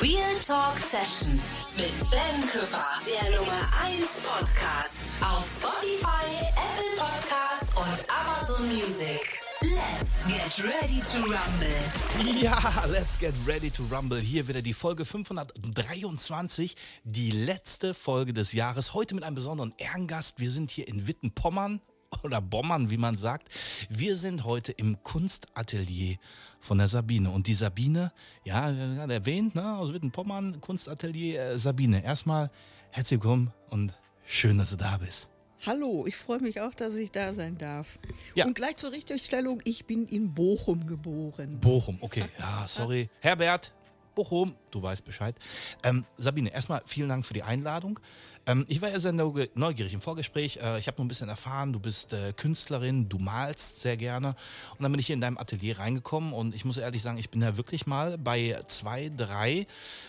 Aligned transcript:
Real 0.00 0.38
Talk 0.46 0.78
Sessions 0.78 1.72
mit 1.76 1.90
Ben 2.08 2.48
Küpper, 2.48 2.86
der 3.04 3.36
Nummer 3.36 3.68
1 3.84 4.20
Podcast 4.20 5.20
auf 5.20 5.44
Spotify, 5.44 6.46
Apple 6.50 6.96
Podcasts 6.98 7.76
und 7.76 8.06
Amazon 8.08 8.68
Music. 8.68 9.40
Let's 9.62 10.24
get 10.28 10.64
ready 10.64 11.00
to 11.00 11.18
rumble. 11.18 12.40
Ja, 12.40 12.84
let's 12.86 13.18
get 13.18 13.34
ready 13.44 13.70
to 13.70 13.82
rumble. 13.90 14.20
Hier 14.20 14.46
wieder 14.46 14.62
die 14.62 14.74
Folge 14.74 15.04
523, 15.04 16.76
die 17.02 17.32
letzte 17.32 17.92
Folge 17.92 18.32
des 18.32 18.52
Jahres. 18.52 18.94
Heute 18.94 19.16
mit 19.16 19.24
einem 19.24 19.34
besonderen 19.34 19.74
Ehrengast. 19.78 20.38
Wir 20.38 20.52
sind 20.52 20.70
hier 20.70 20.86
in 20.86 21.08
Wittenpommern 21.08 21.80
oder 22.22 22.40
Bommern, 22.40 22.90
wie 22.90 22.96
man 22.96 23.16
sagt. 23.16 23.48
Wir 23.88 24.16
sind 24.16 24.44
heute 24.44 24.72
im 24.72 25.02
Kunstatelier 25.02 26.16
von 26.60 26.78
der 26.78 26.88
Sabine. 26.88 27.30
Und 27.30 27.46
die 27.46 27.54
Sabine, 27.54 28.12
ja, 28.44 28.70
gerade 28.70 29.14
erwähnt, 29.14 29.54
ne, 29.54 29.76
aus 29.76 29.92
Wittenpommern, 29.92 30.60
Kunstatelier 30.60 31.40
äh, 31.40 31.58
Sabine. 31.58 32.04
Erstmal 32.04 32.50
herzlich 32.90 33.20
willkommen 33.20 33.52
und 33.70 33.94
schön, 34.26 34.58
dass 34.58 34.70
du 34.70 34.76
da 34.76 34.98
bist. 34.98 35.28
Hallo, 35.64 36.04
ich 36.06 36.16
freue 36.16 36.40
mich 36.40 36.60
auch, 36.60 36.74
dass 36.74 36.94
ich 36.94 37.10
da 37.10 37.32
sein 37.32 37.56
darf. 37.56 37.98
Ja. 38.34 38.44
Und 38.44 38.54
gleich 38.54 38.76
zur 38.76 38.92
Richtigstellung, 38.92 39.62
ich 39.64 39.86
bin 39.86 40.06
in 40.06 40.34
Bochum 40.34 40.86
geboren. 40.86 41.58
Bochum, 41.60 41.96
okay. 42.00 42.26
Ja, 42.38 42.66
sorry. 42.68 43.08
Herbert, 43.20 43.72
Bochum, 44.14 44.54
du 44.70 44.82
weißt 44.82 45.04
Bescheid. 45.04 45.34
Ähm, 45.82 46.04
Sabine, 46.16 46.52
erstmal 46.52 46.82
vielen 46.86 47.08
Dank 47.08 47.24
für 47.24 47.34
die 47.34 47.42
Einladung. 47.42 48.00
Ähm, 48.46 48.64
ich 48.68 48.80
war 48.80 48.90
ja 48.90 49.00
sehr 49.00 49.12
neugierig 49.12 49.92
im 49.92 50.00
Vorgespräch. 50.00 50.58
Äh, 50.62 50.78
ich 50.78 50.86
habe 50.86 50.98
nur 50.98 51.04
ein 51.04 51.08
bisschen 51.08 51.28
erfahren, 51.28 51.72
du 51.72 51.80
bist 51.80 52.12
äh, 52.12 52.32
Künstlerin, 52.32 53.08
du 53.08 53.18
malst 53.18 53.80
sehr 53.80 53.96
gerne. 53.96 54.36
Und 54.72 54.82
dann 54.82 54.92
bin 54.92 55.00
ich 55.00 55.06
hier 55.06 55.14
in 55.14 55.20
deinem 55.20 55.38
Atelier 55.38 55.78
reingekommen 55.78 56.32
und 56.32 56.54
ich 56.54 56.64
muss 56.64 56.76
ehrlich 56.76 57.02
sagen, 57.02 57.18
ich 57.18 57.30
bin 57.30 57.40
da 57.40 57.56
wirklich 57.56 57.86
mal 57.86 58.18
bei 58.18 58.60
zwei, 58.68 59.10
drei 59.14 59.66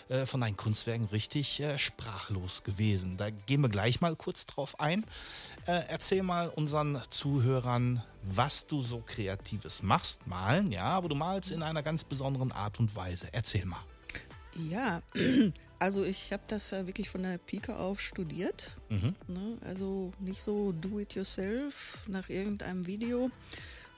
äh, 0.10 0.26
von 0.26 0.42
deinen 0.42 0.56
Kunstwerken 0.56 1.08
richtig 1.08 1.60
äh, 1.60 1.80
sprachlos 1.80 2.64
gewesen. 2.64 3.18
Da 3.18 3.32
gehen 3.32 3.62
wir 3.62 3.70
gleich 3.70 4.02
mal 4.02 4.16
kurz 4.16 4.46
drauf 4.46 4.80
ein. 4.80 5.04
Äh, 5.66 5.82
erzähl 5.90 6.22
mal 6.22 6.50
unseren 6.50 7.02
Zuhörern, 7.10 8.04
was 8.24 8.68
du 8.68 8.82
so 8.82 9.02
Kreatives 9.06 9.82
machst. 9.82 10.28
Malen, 10.28 10.72
ja, 10.72 10.86
aber 10.86 11.10
du 11.10 11.16
malst 11.16 11.52
in 11.52 11.64
einer 11.64 11.82
ganz 11.82 12.04
besonderen 12.04 12.52
Art 12.52 12.80
und 12.80 12.96
Weise. 12.96 13.28
Erzähl 13.32 13.66
mal. 13.66 13.84
Ja, 14.56 15.02
also 15.80 16.03
ich 16.03 16.31
habe 16.31 16.44
das 16.47 16.72
ja 16.72 16.88
wirklich 16.88 17.09
von 17.09 17.23
der 17.23 17.38
Pike 17.38 17.75
auf 17.75 18.02
studiert. 18.02 18.78
Ne? 19.28 19.58
Also 19.61 20.11
nicht 20.20 20.42
so 20.42 20.72
do-it-yourself 20.72 22.00
nach 22.08 22.30
irgendeinem 22.30 22.88
Video. 22.88 23.30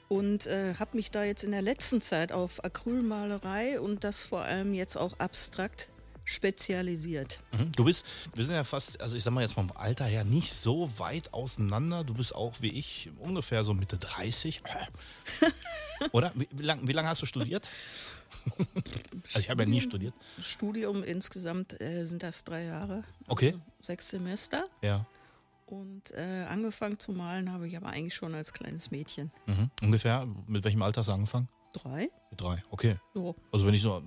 Und 0.08 0.46
äh, 0.48 0.74
habe 0.74 0.96
mich 0.96 1.12
da 1.12 1.22
jetzt 1.22 1.44
in 1.44 1.52
der 1.52 1.62
letzten 1.62 2.00
Zeit 2.00 2.32
auf 2.32 2.64
Acrylmalerei 2.64 3.80
und 3.80 4.02
das 4.02 4.22
vor 4.22 4.42
allem 4.42 4.74
jetzt 4.74 4.96
auch 4.96 5.18
abstrakt 5.20 5.88
spezialisiert. 6.24 7.40
Mhm. 7.52 7.72
Du 7.72 7.84
bist, 7.84 8.04
wir 8.34 8.44
sind 8.44 8.54
ja 8.54 8.64
fast, 8.64 9.00
also 9.00 9.16
ich 9.16 9.22
sag 9.22 9.32
mal 9.32 9.40
jetzt 9.40 9.54
vom 9.54 9.70
Alter 9.74 10.04
her 10.04 10.24
nicht 10.24 10.52
so 10.52 10.98
weit 10.98 11.32
auseinander. 11.32 12.04
Du 12.04 12.14
bist 12.14 12.34
auch 12.34 12.54
wie 12.60 12.70
ich 12.70 13.10
ungefähr 13.18 13.64
so 13.64 13.74
Mitte 13.74 13.98
30. 13.98 14.62
Oder? 16.12 16.32
Wie, 16.34 16.48
wie 16.50 16.62
lange 16.62 16.86
wie 16.86 16.92
lang 16.92 17.06
hast 17.06 17.22
du 17.22 17.26
studiert? 17.26 17.68
Also 19.24 19.38
ich 19.40 19.50
habe 19.50 19.62
ja 19.64 19.68
nie 19.68 19.80
studiert. 19.80 20.14
Studium 20.40 21.02
insgesamt 21.02 21.80
äh, 21.80 22.04
sind 22.04 22.22
das 22.22 22.44
drei 22.44 22.64
Jahre. 22.64 23.04
Okay. 23.28 23.52
Also 23.52 23.60
sechs 23.80 24.08
Semester. 24.08 24.66
Ja. 24.82 25.06
Und 25.66 26.10
äh, 26.12 26.46
angefangen 26.48 26.98
zu 26.98 27.12
malen 27.12 27.52
habe 27.52 27.68
ich 27.68 27.76
aber 27.76 27.88
eigentlich 27.88 28.14
schon 28.14 28.34
als 28.34 28.52
kleines 28.52 28.90
Mädchen. 28.90 29.30
Mhm. 29.46 29.70
Ungefähr, 29.82 30.26
mit 30.46 30.64
welchem 30.64 30.82
Alter 30.82 31.00
hast 31.00 31.08
du 31.08 31.12
angefangen? 31.12 31.48
Drei? 31.72 32.08
Mit 32.30 32.40
drei, 32.40 32.64
okay. 32.70 32.96
So. 33.14 33.36
Also 33.52 33.64
wenn 33.66 33.74
ich 33.74 33.82
so, 33.82 34.02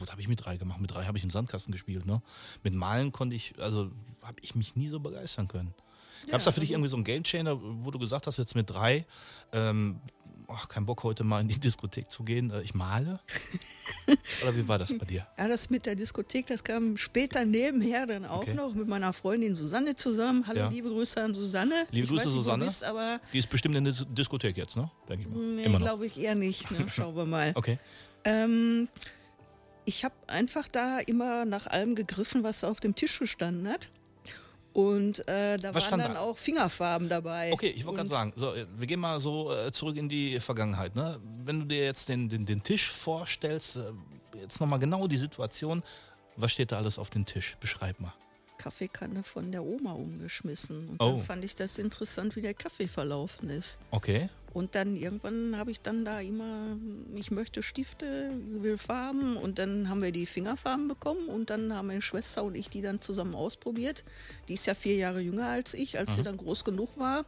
was 0.00 0.10
habe 0.10 0.22
ich 0.22 0.28
mit 0.28 0.42
drei 0.42 0.56
gemacht? 0.56 0.80
Mit 0.80 0.94
drei 0.94 1.04
habe 1.04 1.18
ich 1.18 1.24
im 1.24 1.28
Sandkasten 1.28 1.70
gespielt, 1.72 2.06
ne? 2.06 2.22
Mit 2.62 2.72
Malen 2.74 3.12
konnte 3.12 3.36
ich, 3.36 3.54
also 3.58 3.90
habe 4.22 4.40
ich 4.40 4.54
mich 4.54 4.76
nie 4.76 4.88
so 4.88 5.00
begeistern 5.00 5.48
können. 5.48 5.74
Gab 6.30 6.38
es 6.38 6.44
da 6.44 6.52
für 6.52 6.60
dich 6.60 6.70
also- 6.70 6.74
irgendwie 6.76 6.88
so 6.88 6.96
einen 6.96 7.04
Gamechanger, 7.04 7.58
wo 7.84 7.90
du 7.90 7.98
gesagt 7.98 8.26
hast, 8.26 8.38
jetzt 8.38 8.54
mit 8.54 8.70
drei, 8.70 9.04
ähm, 9.52 10.00
ach, 10.54 10.68
kein 10.68 10.86
Bock 10.86 11.02
heute 11.02 11.24
mal 11.24 11.40
in 11.40 11.48
die 11.48 11.58
Diskothek 11.58 12.10
zu 12.10 12.22
gehen, 12.24 12.50
äh, 12.50 12.62
ich 12.62 12.74
male? 12.74 13.20
Oder 14.42 14.56
wie 14.56 14.66
war 14.68 14.78
das 14.78 14.96
bei 14.96 15.04
dir? 15.04 15.26
Ja, 15.38 15.48
das 15.48 15.70
mit 15.70 15.86
der 15.86 15.94
Diskothek, 15.94 16.46
das 16.46 16.62
kam 16.64 16.96
später 16.96 17.44
nebenher 17.44 18.06
dann 18.06 18.24
auch 18.24 18.42
Okay. 18.42 18.54
noch 18.54 18.74
mit 18.74 18.88
meiner 18.88 19.12
Freundin 19.12 19.54
Susanne 19.54 19.94
zusammen. 19.96 20.44
Hallo, 20.46 20.60
Ja. 20.60 20.68
liebe 20.68 20.88
Grüße 20.88 21.22
an 21.22 21.34
Susanne. 21.34 21.86
Liebe 21.90 22.04
ich 22.04 22.10
Grüße, 22.10 22.26
nicht, 22.26 22.34
Susanne. 22.34 22.64
Bist, 22.64 22.84
Die 23.32 23.38
ist 23.38 23.50
bestimmt 23.50 23.74
in 23.76 23.84
der 23.84 23.92
Dis- 23.92 24.06
Diskothek 24.08 24.56
jetzt, 24.56 24.76
ne? 24.76 24.90
Denke 25.08 25.26
ich 25.28 25.34
mal. 25.34 25.38
nee, 25.40 25.76
glaube 25.78 26.06
ich 26.06 26.18
eher 26.18 26.34
nicht. 26.34 26.70
Ne? 26.70 26.88
Schauen 26.88 27.14
wir 27.16 27.26
mal. 27.26 27.52
Okay. 27.54 27.78
Ähm, 28.24 28.88
ich 29.84 30.04
habe 30.04 30.14
einfach 30.26 30.68
da 30.68 30.98
immer 31.00 31.44
nach 31.44 31.66
allem 31.66 31.94
gegriffen, 31.94 32.42
was 32.44 32.62
auf 32.64 32.80
dem 32.80 32.94
Tisch 32.94 33.18
gestanden 33.18 33.68
hat. 33.68 33.90
Und 34.72 35.26
äh, 35.28 35.58
da 35.58 35.74
Was 35.74 35.90
waren 35.90 36.00
dann 36.00 36.14
da? 36.14 36.20
auch 36.20 36.36
Fingerfarben 36.36 37.08
dabei. 37.08 37.52
Okay, 37.52 37.68
ich 37.68 37.84
wollte 37.84 37.98
gerade 37.98 38.08
sagen, 38.10 38.32
so, 38.36 38.54
wir 38.76 38.86
gehen 38.86 39.00
mal 39.00 39.20
so 39.20 39.52
äh, 39.54 39.70
zurück 39.72 39.96
in 39.96 40.08
die 40.08 40.40
Vergangenheit. 40.40 40.94
Ne? 40.96 41.18
Wenn 41.44 41.60
du 41.60 41.66
dir 41.66 41.84
jetzt 41.84 42.08
den, 42.08 42.28
den, 42.28 42.46
den 42.46 42.62
Tisch 42.62 42.90
vorstellst, 42.90 43.76
äh, 43.76 43.92
jetzt 44.40 44.60
nochmal 44.60 44.78
genau 44.78 45.06
die 45.06 45.18
Situation, 45.18 45.82
was 46.36 46.52
steht 46.52 46.72
da 46.72 46.78
alles 46.78 46.98
auf 46.98 47.10
dem 47.10 47.26
Tisch? 47.26 47.56
Beschreib 47.60 48.00
mal. 48.00 48.14
Kaffeekanne 48.56 49.22
von 49.22 49.50
der 49.52 49.62
Oma 49.64 49.92
umgeschmissen. 49.92 50.88
Und 50.90 51.02
Oh. 51.02 51.10
dann 51.16 51.20
fand 51.20 51.44
ich 51.44 51.54
das 51.56 51.78
interessant, 51.78 52.36
wie 52.36 52.40
der 52.40 52.54
Kaffee 52.54 52.86
verlaufen 52.88 53.50
ist. 53.50 53.78
Okay. 53.90 54.28
Und 54.52 54.74
dann 54.74 54.96
irgendwann 54.96 55.56
habe 55.56 55.70
ich 55.70 55.80
dann 55.80 56.04
da 56.04 56.20
immer, 56.20 56.76
ich 57.14 57.30
möchte 57.30 57.62
Stifte, 57.62 58.30
will 58.58 58.76
Farben 58.76 59.38
und 59.38 59.58
dann 59.58 59.88
haben 59.88 60.02
wir 60.02 60.12
die 60.12 60.26
Fingerfarben 60.26 60.88
bekommen 60.88 61.28
und 61.28 61.48
dann 61.48 61.74
haben 61.74 61.86
meine 61.86 62.02
Schwester 62.02 62.44
und 62.44 62.54
ich 62.54 62.68
die 62.68 62.82
dann 62.82 63.00
zusammen 63.00 63.34
ausprobiert. 63.34 64.04
Die 64.48 64.54
ist 64.54 64.66
ja 64.66 64.74
vier 64.74 64.96
Jahre 64.96 65.20
jünger 65.20 65.48
als 65.48 65.72
ich, 65.72 65.98
als 65.98 66.16
sie 66.16 66.22
dann 66.22 66.36
groß 66.36 66.64
genug 66.64 66.98
war. 66.98 67.24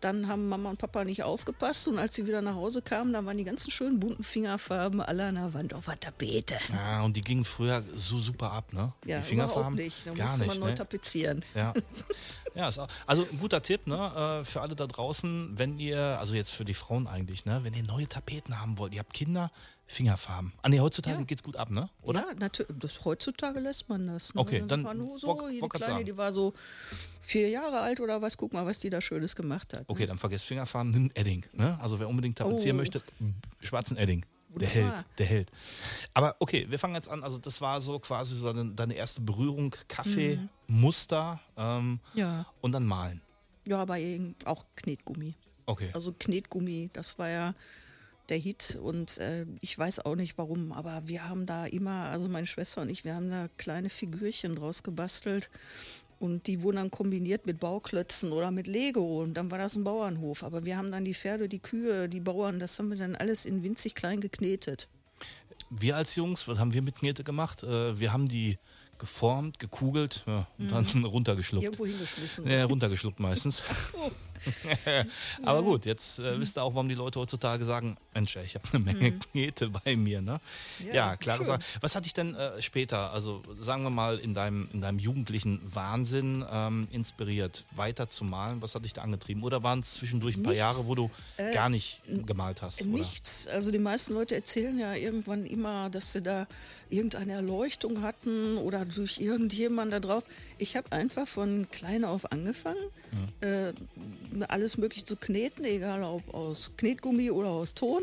Dann 0.00 0.28
haben 0.28 0.48
Mama 0.48 0.70
und 0.70 0.78
Papa 0.78 1.04
nicht 1.04 1.22
aufgepasst 1.22 1.86
und 1.88 1.98
als 1.98 2.14
sie 2.14 2.26
wieder 2.26 2.40
nach 2.40 2.54
Hause 2.54 2.80
kamen, 2.80 3.12
dann 3.12 3.26
waren 3.26 3.36
die 3.36 3.44
ganzen 3.44 3.70
schönen 3.70 4.00
bunten 4.00 4.22
Fingerfarben 4.22 5.00
alle 5.00 5.26
an 5.26 5.34
der 5.34 5.52
Wand 5.52 5.74
auf 5.74 5.84
der 5.84 6.00
Tapete. 6.00 6.56
Ja, 6.72 7.02
und 7.02 7.16
die 7.16 7.20
gingen 7.20 7.44
früher 7.44 7.84
so 7.94 8.18
super 8.18 8.52
ab, 8.52 8.72
ne? 8.72 8.92
Ja, 9.04 9.18
die 9.18 9.24
Fingerfarben. 9.24 9.74
nicht. 9.74 10.06
Da 10.06 10.14
Gar 10.14 10.26
musste 10.26 10.38
nicht, 10.40 10.48
man 10.48 10.58
neu 10.58 10.70
ne? 10.70 10.74
tapezieren. 10.74 11.44
Ja. 11.54 11.74
ja 12.54 12.68
ist 12.68 12.78
auch, 12.78 12.88
also 13.06 13.26
ein 13.30 13.38
guter 13.38 13.62
Tipp, 13.62 13.86
ne, 13.86 14.40
äh, 14.40 14.44
für 14.44 14.62
alle 14.62 14.74
da 14.74 14.86
draußen, 14.86 15.52
wenn 15.56 15.78
ihr, 15.78 16.00
also 16.18 16.34
jetzt 16.34 16.50
für 16.50 16.64
die 16.64 16.74
Frauen 16.74 17.06
eigentlich, 17.06 17.44
ne, 17.44 17.60
wenn 17.62 17.74
ihr 17.74 17.84
neue 17.84 18.08
Tapeten 18.08 18.60
haben 18.60 18.78
wollt, 18.78 18.94
ihr 18.94 19.00
habt 19.00 19.12
Kinder, 19.12 19.50
Fingerfarben. 19.90 20.52
Ah, 20.62 20.68
nee, 20.68 20.78
heutzutage 20.78 21.18
Ja. 21.18 21.24
geht's 21.24 21.42
gut 21.42 21.56
ab, 21.56 21.68
ne? 21.70 21.90
Oder? 22.02 22.20
Ja, 22.20 22.34
natürlich. 22.38 22.72
Das, 22.78 23.04
heutzutage 23.04 23.58
lässt 23.58 23.88
man 23.88 24.06
das. 24.06 24.32
Ne? 24.34 24.40
Okay, 24.40 24.62
dann 24.64 24.84
war 24.84 24.94
nur 24.94 25.18
so, 25.18 25.36
hier 25.48 25.50
die 25.62 25.68
grad 25.68 25.72
Kleine, 25.82 25.94
sagen. 25.94 26.06
die 26.06 26.16
war 26.16 26.32
so 26.32 26.52
vier 27.20 27.48
Jahre 27.48 27.80
alt 27.80 27.98
oder 27.98 28.22
was. 28.22 28.36
Guck 28.36 28.52
mal, 28.52 28.64
was 28.64 28.78
die 28.78 28.88
da 28.88 29.00
Schönes 29.00 29.34
gemacht 29.34 29.74
hat. 29.74 29.84
Okay, 29.88 30.06
dann 30.06 30.16
vergesst 30.18 30.46
Fingerfarben, 30.46 30.92
nimm 30.92 31.10
Edding. 31.14 31.44
Ne? 31.54 31.76
Also 31.82 31.98
wer 31.98 32.08
unbedingt 32.08 32.38
tapezieren 32.38 32.76
Oh. 32.76 32.80
möchte, 32.82 33.02
schwarzen 33.60 33.96
Edding. 33.96 34.24
Der 34.50 34.68
Wunderbar. 34.68 34.94
hält, 34.96 35.06
der 35.18 35.26
hält. 35.26 35.50
Aber 36.14 36.36
okay, 36.38 36.66
wir 36.68 36.78
fangen 36.78 36.94
jetzt 36.94 37.08
an. 37.10 37.24
Also 37.24 37.38
das 37.38 37.60
war 37.60 37.80
so 37.80 37.98
quasi 37.98 38.36
so 38.36 38.52
deine, 38.52 38.70
deine 38.72 38.94
erste 38.94 39.20
Berührung, 39.20 39.74
Kaffee, 39.88 40.36
Mhm. 40.36 40.48
Muster 40.68 41.40
ähm, 41.56 41.98
Ja. 42.14 42.46
und 42.60 42.70
dann 42.72 42.84
malen. 42.86 43.22
Ja, 43.66 43.78
aber 43.82 43.98
eben 43.98 44.36
auch 44.44 44.64
Knetgummi. 44.76 45.34
Okay. 45.66 45.90
Also 45.94 46.12
Knetgummi, 46.16 46.90
das 46.92 47.18
war 47.18 47.28
ja 47.28 47.54
der 48.30 48.38
Hit 48.38 48.78
und 48.80 49.18
äh, 49.18 49.46
ich 49.60 49.76
weiß 49.78 50.00
auch 50.06 50.14
nicht 50.14 50.38
warum, 50.38 50.72
aber 50.72 51.02
wir 51.06 51.28
haben 51.28 51.46
da 51.46 51.66
immer, 51.66 52.06
also 52.06 52.28
meine 52.28 52.46
Schwester 52.46 52.82
und 52.82 52.88
ich, 52.88 53.04
wir 53.04 53.14
haben 53.14 53.30
da 53.30 53.48
kleine 53.56 53.90
Figürchen 53.90 54.56
draus 54.56 54.82
gebastelt 54.82 55.50
und 56.20 56.46
die 56.46 56.62
wurden 56.62 56.76
dann 56.76 56.90
kombiniert 56.90 57.46
mit 57.46 57.58
Bauklötzen 57.58 58.32
oder 58.32 58.50
mit 58.50 58.66
Lego 58.66 59.22
und 59.22 59.34
dann 59.34 59.50
war 59.50 59.58
das 59.58 59.74
ein 59.74 59.84
Bauernhof. 59.84 60.44
Aber 60.44 60.64
wir 60.66 60.76
haben 60.76 60.92
dann 60.92 61.04
die 61.04 61.14
Pferde, 61.14 61.48
die 61.48 61.60
Kühe, 61.60 62.08
die 62.08 62.20
Bauern, 62.20 62.60
das 62.60 62.78
haben 62.78 62.90
wir 62.90 62.98
dann 62.98 63.16
alles 63.16 63.46
in 63.46 63.62
winzig 63.62 63.94
klein 63.94 64.20
geknetet. 64.20 64.88
Wir 65.70 65.96
als 65.96 66.16
Jungs, 66.16 66.46
was 66.46 66.58
haben 66.58 66.74
wir 66.74 66.82
mit 66.82 66.96
Knete 66.96 67.24
gemacht? 67.24 67.62
Äh, 67.62 67.98
wir 67.98 68.12
haben 68.12 68.28
die 68.28 68.58
geformt, 68.98 69.58
gekugelt 69.58 70.24
ja, 70.26 70.46
und 70.58 70.70
dann 70.70 71.04
runtergeschluckt. 71.04 71.62
Mhm. 71.62 71.66
Irgendwo 71.66 71.86
hingeschmissen. 71.86 72.46
Ja, 72.46 72.64
runtergeschluckt 72.66 73.18
meistens. 73.18 73.62
Aber 75.42 75.62
gut, 75.62 75.86
jetzt 75.86 76.18
äh, 76.18 76.38
wisst 76.40 76.58
ihr 76.58 76.62
auch, 76.62 76.74
warum 76.74 76.88
die 76.88 76.94
Leute 76.94 77.20
heutzutage 77.20 77.64
sagen, 77.64 77.96
Mensch, 78.14 78.36
ich 78.36 78.54
habe 78.54 78.66
eine 78.72 78.84
Menge 78.84 79.12
Knete 79.12 79.68
bei 79.68 79.96
mir. 79.96 80.20
Ne? 80.20 80.40
Ja, 80.86 80.94
Ja, 80.94 81.16
klare. 81.16 81.44
Sache. 81.44 81.60
Was 81.80 81.94
hat 81.94 82.04
dich 82.04 82.14
denn 82.14 82.34
äh, 82.34 82.60
später, 82.62 83.12
also 83.12 83.42
sagen 83.58 83.82
wir 83.82 83.90
mal 83.90 84.18
in 84.18 84.34
deinem, 84.34 84.68
in 84.72 84.80
deinem 84.80 84.98
jugendlichen 84.98 85.60
Wahnsinn 85.74 86.44
ähm, 86.50 86.88
inspiriert, 86.90 87.64
weiter 87.74 88.08
zu 88.08 88.24
malen? 88.24 88.62
Was 88.62 88.74
hat 88.74 88.84
dich 88.84 88.92
da 88.92 89.02
angetrieben? 89.02 89.42
Oder 89.42 89.62
waren 89.62 89.80
es 89.80 89.94
zwischendurch 89.94 90.36
ein 90.36 90.42
paar 90.42 90.52
Nichts. 90.52 90.76
Jahre, 90.76 90.86
wo 90.86 90.94
du 90.94 91.10
gar 91.54 91.68
nicht 91.68 92.00
gemalt 92.26 92.62
hast? 92.62 92.82
Oder? 92.82 92.90
Nichts. 92.90 93.46
Also 93.46 93.70
die 93.70 93.78
meisten 93.78 94.14
Leute 94.14 94.34
erzählen 94.34 94.78
ja 94.78 94.94
irgendwann 94.94 95.46
immer, 95.46 95.90
dass 95.90 96.12
sie 96.12 96.22
da 96.22 96.46
irgendeine 96.88 97.32
Erleuchtung 97.32 98.02
hatten 98.02 98.56
oder 98.58 98.84
durch 98.84 99.18
irgendjemand 99.18 99.92
da 99.92 100.00
drauf. 100.00 100.24
Ich 100.58 100.76
habe 100.76 100.90
einfach 100.92 101.26
von 101.26 101.68
klein 101.70 102.04
auf 102.04 102.30
angefangen. 102.32 102.84
Äh, 103.40 103.72
alles 104.48 104.76
mögliche 104.78 105.04
zu 105.04 105.16
kneten, 105.16 105.64
egal 105.64 106.02
ob 106.02 106.32
aus 106.34 106.70
Knetgummi 106.76 107.30
oder 107.30 107.48
aus 107.48 107.74
Ton. 107.74 108.02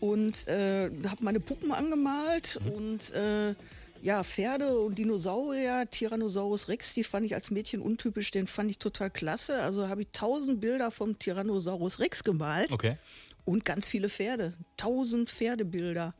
Und 0.00 0.46
äh, 0.48 0.90
habe 1.08 1.24
meine 1.24 1.40
Puppen 1.40 1.72
angemalt 1.72 2.60
Mhm. 2.64 2.70
und 2.72 3.10
äh, 3.12 3.54
ja, 4.02 4.22
Pferde 4.22 4.78
und 4.80 4.98
Dinosaurier, 4.98 5.88
Tyrannosaurus 5.90 6.68
Rex, 6.68 6.92
die 6.92 7.04
fand 7.04 7.24
ich 7.24 7.34
als 7.34 7.50
Mädchen 7.50 7.80
untypisch, 7.80 8.30
den 8.30 8.46
fand 8.46 8.70
ich 8.70 8.78
total 8.78 9.08
klasse. 9.10 9.62
Also 9.62 9.88
habe 9.88 10.02
ich 10.02 10.08
tausend 10.12 10.60
Bilder 10.60 10.90
vom 10.90 11.18
Tyrannosaurus 11.18 12.00
Rex 12.00 12.22
gemalt 12.22 12.70
Okay. 12.70 12.98
und 13.46 13.64
ganz 13.64 13.88
viele 13.88 14.10
Pferde. 14.10 14.52
Tausend 14.76 15.30
Pferdebilder. 15.30 16.12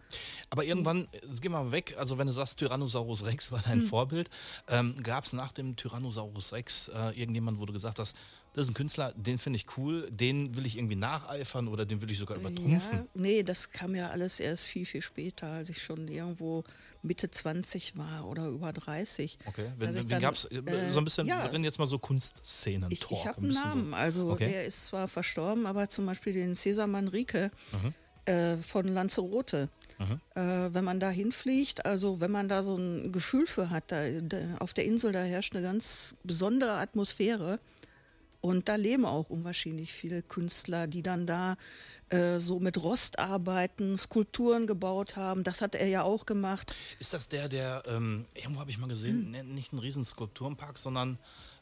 Aber 0.49 0.65
irgendwann, 0.65 1.07
jetzt 1.29 1.43
geh 1.43 1.51
mal 1.51 1.73
weg, 1.73 1.95
also 1.99 2.17
wenn 2.17 2.27
du 2.27 2.33
sagst, 2.33 2.59
Tyrannosaurus 2.59 3.27
Rex 3.27 3.53
war 3.53 3.59
Hm. 3.59 3.65
dein 3.69 3.81
Vorbild, 3.83 4.31
ähm, 4.69 4.95
gab 5.03 5.25
es 5.25 5.35
nach 5.35 5.53
dem 5.53 5.77
Tyrannosaurus 5.77 6.53
Rex 6.53 6.89
äh, 6.89 7.11
irgendjemand, 7.21 7.59
wo 7.61 7.67
du 7.67 7.75
gesagt 7.75 7.99
hast, 7.99 8.17
das 8.55 8.67
ist 8.67 8.71
ein 8.71 8.75
Künstler, 8.75 9.13
den 9.17 9.37
finde 9.37 9.57
ich 9.59 9.67
cool, 9.77 10.09
den 10.11 10.57
will 10.57 10.65
ich 10.65 10.79
irgendwie 10.79 10.95
nacheifern 10.95 11.67
oder 11.69 11.85
den 11.85 12.01
will 12.01 12.11
ich 12.11 12.19
sogar 12.19 12.39
übertrumpfen? 12.39 12.99
Ja, 12.99 13.05
nee, 13.15 13.43
das 13.43 13.71
kam 13.71 13.95
ja 13.97 14.11
alles 14.11 14.39
erst 14.41 14.67
viel, 14.67 14.87
viel 14.87 15.03
später, 15.03 15.49
als 15.49 15.69
ich 15.69 15.83
schon 15.83 16.07
irgendwo 16.07 16.63
Mitte 17.03 17.31
20 17.31 17.99
war 17.99 18.27
oder 18.29 18.47
über 18.47 18.73
30. 18.73 19.39
Okay, 19.45 19.73
wenn, 19.77 19.91
ich 19.91 19.97
wen 19.97 20.09
dann, 20.09 20.21
gab's 20.21 20.45
äh, 20.47 20.91
so 20.91 20.99
ein 20.99 21.05
bisschen, 21.05 21.27
ja, 21.27 21.51
jetzt 21.53 21.79
mal 21.79 21.87
so 21.87 21.99
Kunstszenen, 21.99 22.91
Ich, 22.93 23.11
ich 23.11 23.27
habe 23.27 23.41
ein 23.43 23.45
einen 23.45 23.55
Namen, 23.55 23.91
So. 23.91 23.97
also 23.97 24.31
Okay. 24.31 24.49
der 24.49 24.65
ist 24.67 24.87
zwar 24.87 25.09
verstorben, 25.09 25.67
aber 25.67 25.89
zum 25.89 26.07
Beispiel 26.07 26.33
den 26.33 26.55
Cesar 26.55 26.87
Manrique 26.87 27.51
Mhm. 27.73 27.95
äh, 28.33 28.57
von 28.59 28.87
Lanzarote. 28.87 29.69
Äh, 30.35 30.41
wenn 30.75 30.85
man 30.85 30.99
da 30.99 31.11
hinfliegt, 31.11 31.87
also 31.87 32.21
wenn 32.21 32.31
man 32.31 32.49
da 32.49 32.63
so 32.63 32.77
ein 32.77 33.13
Gefühl 33.13 33.47
für 33.47 33.71
hat, 33.71 33.85
da, 33.93 34.21
da, 34.21 34.57
auf 34.59 34.73
der 34.73 34.85
Insel, 34.85 35.13
da 35.13 35.23
herrscht 35.23 35.55
eine 35.55 35.63
ganz 35.63 36.17
besondere 36.25 36.73
Atmosphäre. 36.73 37.61
Und 38.45 38.69
da 38.69 38.75
leben 38.75 39.07
auch 39.07 39.31
unwahrscheinlich 39.31 39.95
viele 39.95 40.23
Künstler, 40.23 40.87
die 40.87 41.03
dann 41.03 41.27
da 41.27 41.57
äh, 42.11 42.39
so 42.39 42.61
mit 42.61 42.77
Rost 42.77 43.19
arbeiten, 43.19 43.97
Skulpturen 43.97 44.67
gebaut 44.67 45.17
haben. 45.17 45.45
Das 45.45 45.63
hat 45.63 45.75
er 45.75 45.87
ja 45.89 46.03
auch 46.03 46.27
gemacht. 46.27 46.75
Ist 46.99 47.15
das 47.15 47.29
der, 47.29 47.49
der, 47.49 47.85
ähm, 47.87 48.27
irgendwo 48.35 48.61
habe 48.61 48.69
ich 48.71 48.77
mal 48.77 48.83
Hm. 48.83 48.89
gesehen, 48.91 49.31
ne, 49.31 49.45
nicht 49.45 49.73
ein 49.73 49.79
riesen 49.79 50.05
Skulpturenpark, 50.05 50.77
sondern 50.77 51.19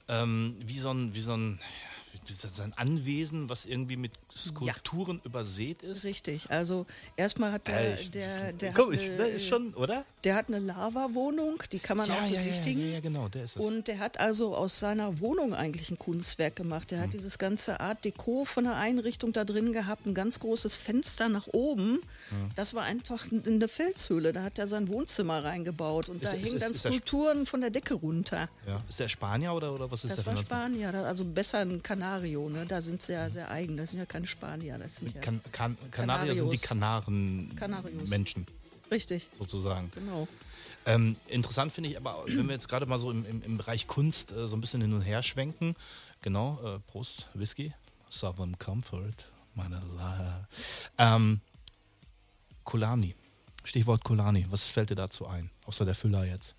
ähm, 0.08 0.56
wie 0.58 0.81
so 0.81 0.90
ein, 0.90 1.14
wie 1.14 1.20
so 1.20 1.34
ein, 1.37 1.61
das, 1.61 2.01
sein 2.50 2.72
Anwesen, 2.74 3.48
was 3.48 3.64
irgendwie 3.64 3.96
mit 3.96 4.12
Skulpturen 4.36 5.20
übersät 5.24 5.82
ist? 5.82 6.04
Richtig. 6.04 6.50
Also 6.50 6.86
erstmal 7.16 7.52
hat 7.52 7.68
Äh, 7.68 7.72
der, 7.72 7.94
ich- 7.94 8.10
der, 8.10 8.52
der, 8.52 8.72
Komm, 8.72 8.92
hat, 8.92 8.94
ich, 9.00 9.10
ne, 9.10 9.26
ist 9.28 9.42
äh, 9.42 9.48
schon, 9.48 9.74
oder? 9.74 10.04
der 10.24 10.34
hat 10.36 10.48
eine 10.48 10.58
Lava-Wohnung, 10.58 11.62
die 11.72 11.78
kann 11.78 11.96
man 11.96 12.10
auch 12.10 12.14
ja, 12.14 12.24
ja, 12.26 12.30
besichtigen. 12.30 12.80
ja, 12.86 12.92
ja, 12.94 13.00
genau, 13.00 13.28
der 13.28 13.44
ist 13.44 13.56
es. 13.56 13.62
Und 13.64 13.88
der 13.88 13.98
hat 13.98 14.20
also 14.20 14.54
aus 14.54 14.78
seiner 14.78 15.20
Wohnung 15.20 15.54
eigentlich 15.54 15.90
ein 15.90 15.98
Kunstwerk 15.98 16.56
gemacht. 16.56 16.90
Der 16.90 16.98
Hm. 16.98 17.04
hat 17.06 17.14
dieses 17.14 17.38
ganze 17.38 17.80
Art 17.80 18.04
Deco 18.04 18.44
von 18.44 18.64
der 18.64 18.76
Einrichtung 18.76 19.32
da 19.32 19.44
drin 19.44 19.72
gehabt, 19.72 20.06
ein 20.06 20.14
ganz 20.14 20.38
großes 20.40 20.74
Fenster 20.76 21.28
nach 21.28 21.46
oben. 21.52 22.00
Hm. 22.30 22.50
Das 22.54 22.74
war 22.74 22.82
einfach 22.84 23.26
eine 23.30 23.68
Felshöhle. 23.68 24.32
Da 24.32 24.42
hat 24.42 24.58
er 24.58 24.66
sein 24.66 24.88
Wohnzimmer 24.88 25.42
reingebaut 25.44 26.08
und 26.08 26.22
Ist- 26.22 26.32
da 26.32 26.36
ist- 26.36 26.44
hingen 26.46 26.60
dann 26.60 26.74
Skulpturen 26.74 27.46
von 27.46 27.60
der 27.60 27.70
Decke 27.70 27.94
runter. 27.94 28.48
ja. 28.66 28.82
Ist 28.88 29.00
der 29.00 29.08
Spanier 29.08 29.52
oder, 29.54 29.72
oder 29.74 29.90
was 29.90 30.04
ist 30.04 30.10
Das 30.10 30.24
der 30.24 30.34
war 30.34 30.36
Spanier, 30.36 30.92
also 30.94 31.24
besser 31.24 31.58
ein 31.58 31.82
Canario. 32.02 32.49
Ne? 32.49 32.66
Da 32.66 32.81
sind 32.81 33.00
sie 33.02 33.12
ja 33.12 33.31
sehr 33.31 33.50
eigen. 33.50 33.76
Das 33.76 33.90
sind 33.90 34.00
ja 34.00 34.06
keine 34.06 34.26
Spanier. 34.26 34.78
Das 34.78 34.96
sind 34.96 35.14
ja 35.14 35.20
Kan 35.20 35.40
kan 35.52 35.76
Kanarier 35.90 36.34
sind 36.34 36.52
die 36.52 36.58
Kanarios. 36.58 37.54
Kanaren-Menschen 37.56 38.46
richtig, 38.90 39.28
sozusagen. 39.38 39.90
genau. 39.94 40.26
Ähm, 40.84 41.14
interessant 41.28 41.72
finde 41.72 41.90
ich 41.90 41.96
aber, 41.96 42.25
wenn 42.26 42.46
wir 42.46 42.54
jetzt 42.54 42.69
gerade 42.69 42.87
mal 42.87 42.99
so 42.99 43.10
im, 43.12 43.25
im, 43.25 43.43
im 43.43 43.56
Bereich 43.56 43.87
Kunst 43.87 44.32
äh, 44.32 44.49
so 44.49 44.56
ein 44.56 44.60
bisschen 44.60 44.81
hin 44.81 44.93
und 44.93 45.02
her 45.02 45.22
schwenken, 45.22 45.76
genau, 46.22 46.58
äh, 46.64 46.81
Prost, 46.81 47.28
Whisky, 47.34 47.72
Southern 48.10 48.58
Comfort, 48.58 49.14
meine 49.55 49.81
La 49.96 50.48
ähm, 50.98 51.40
Kolani, 52.64 53.14
Stichwort 53.62 54.02
Kolani, 54.02 54.44
was 54.50 54.66
fällt 54.66 54.90
dir 54.90 54.96
dazu 54.96 55.26
ein, 55.28 55.50
außer 55.66 55.84
der 55.84 55.94
Füller 55.94 56.25
jetzt? 56.25 56.56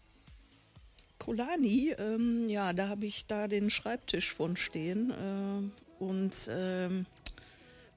Kolani, 1.19 1.93
ähm, 1.97 2.47
ja, 2.47 2.73
da 2.73 2.89
habe 2.89 3.05
ich 3.05 3.25
da 3.25 3.47
den 3.47 3.69
Schreibtisch 3.69 4.33
von 4.33 4.55
stehen 4.57 5.11
äh, 5.11 6.03
und, 6.03 6.49
ähm, 6.49 7.05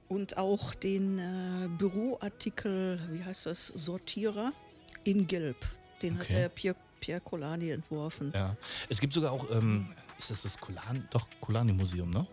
und 0.09 0.37
auch 0.37 0.75
den 0.75 1.19
äh, 1.19 1.69
Büroartikel, 1.79 3.01
wie 3.11 3.25
heißt 3.25 3.47
das, 3.47 3.69
Sortierer 3.69 4.53
in 5.05 5.27
Gelb. 5.27 5.57
Den 6.03 6.19
hat 6.19 6.25
Okay. 6.27 6.35
der 6.35 6.49
Pierre, 6.51 6.77
Pierre 7.01 7.21
Colani 7.21 7.71
entworfen. 7.71 8.33
Ja, 8.35 8.57
es 8.89 9.01
gibt 9.01 9.13
sogar 9.13 9.33
auch, 9.33 9.51
ähm, 9.51 9.89
ist 10.19 10.31
das 10.31 10.43
das 10.43 10.59
Kolani, 10.59 11.03
doch, 11.11 11.27
Kolani-Museum, 11.41 12.11
ne? 12.11 12.27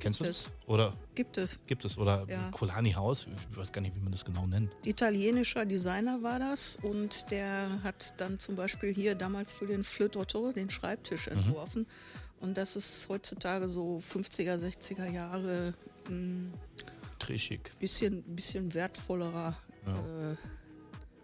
Kennst 0.00 0.18
du 0.20 0.24
das? 0.24 0.50
Oder 0.66 0.94
Gibt 1.14 1.36
es. 1.38 1.60
gibt 1.66 1.84
es? 1.84 1.96
Oder 1.98 2.26
Ja. 2.28 2.50
Kolani-Haus, 2.50 3.28
ich 3.50 3.56
weiß 3.56 3.72
gar 3.72 3.80
nicht, 3.82 3.94
wie 3.94 4.00
man 4.00 4.10
das 4.12 4.24
genau 4.24 4.46
nennt. 4.46 4.70
Italienischer 4.82 5.64
Designer 5.66 6.22
war 6.22 6.38
das 6.38 6.76
und 6.82 7.30
der 7.30 7.80
hat 7.82 8.14
dann 8.16 8.38
zum 8.38 8.56
Beispiel 8.56 8.92
hier 8.92 9.14
damals 9.14 9.52
für 9.52 9.66
den 9.66 9.84
Flöte 9.84 10.18
Otto 10.18 10.52
den 10.52 10.70
Schreibtisch 10.70 11.26
Mhm. 11.28 11.32
entworfen. 11.38 11.86
Und 12.40 12.56
das 12.56 12.74
ist 12.74 13.06
heutzutage 13.08 13.68
so 13.68 13.98
50er, 14.00 14.56
60er 14.56 15.06
Jahre 15.10 15.74
mh, 16.08 16.52
Trischig. 17.18 17.70
bisschen, 17.78 18.22
bisschen 18.22 18.72
wertvollerer. 18.72 19.56
Äh, 19.86 20.36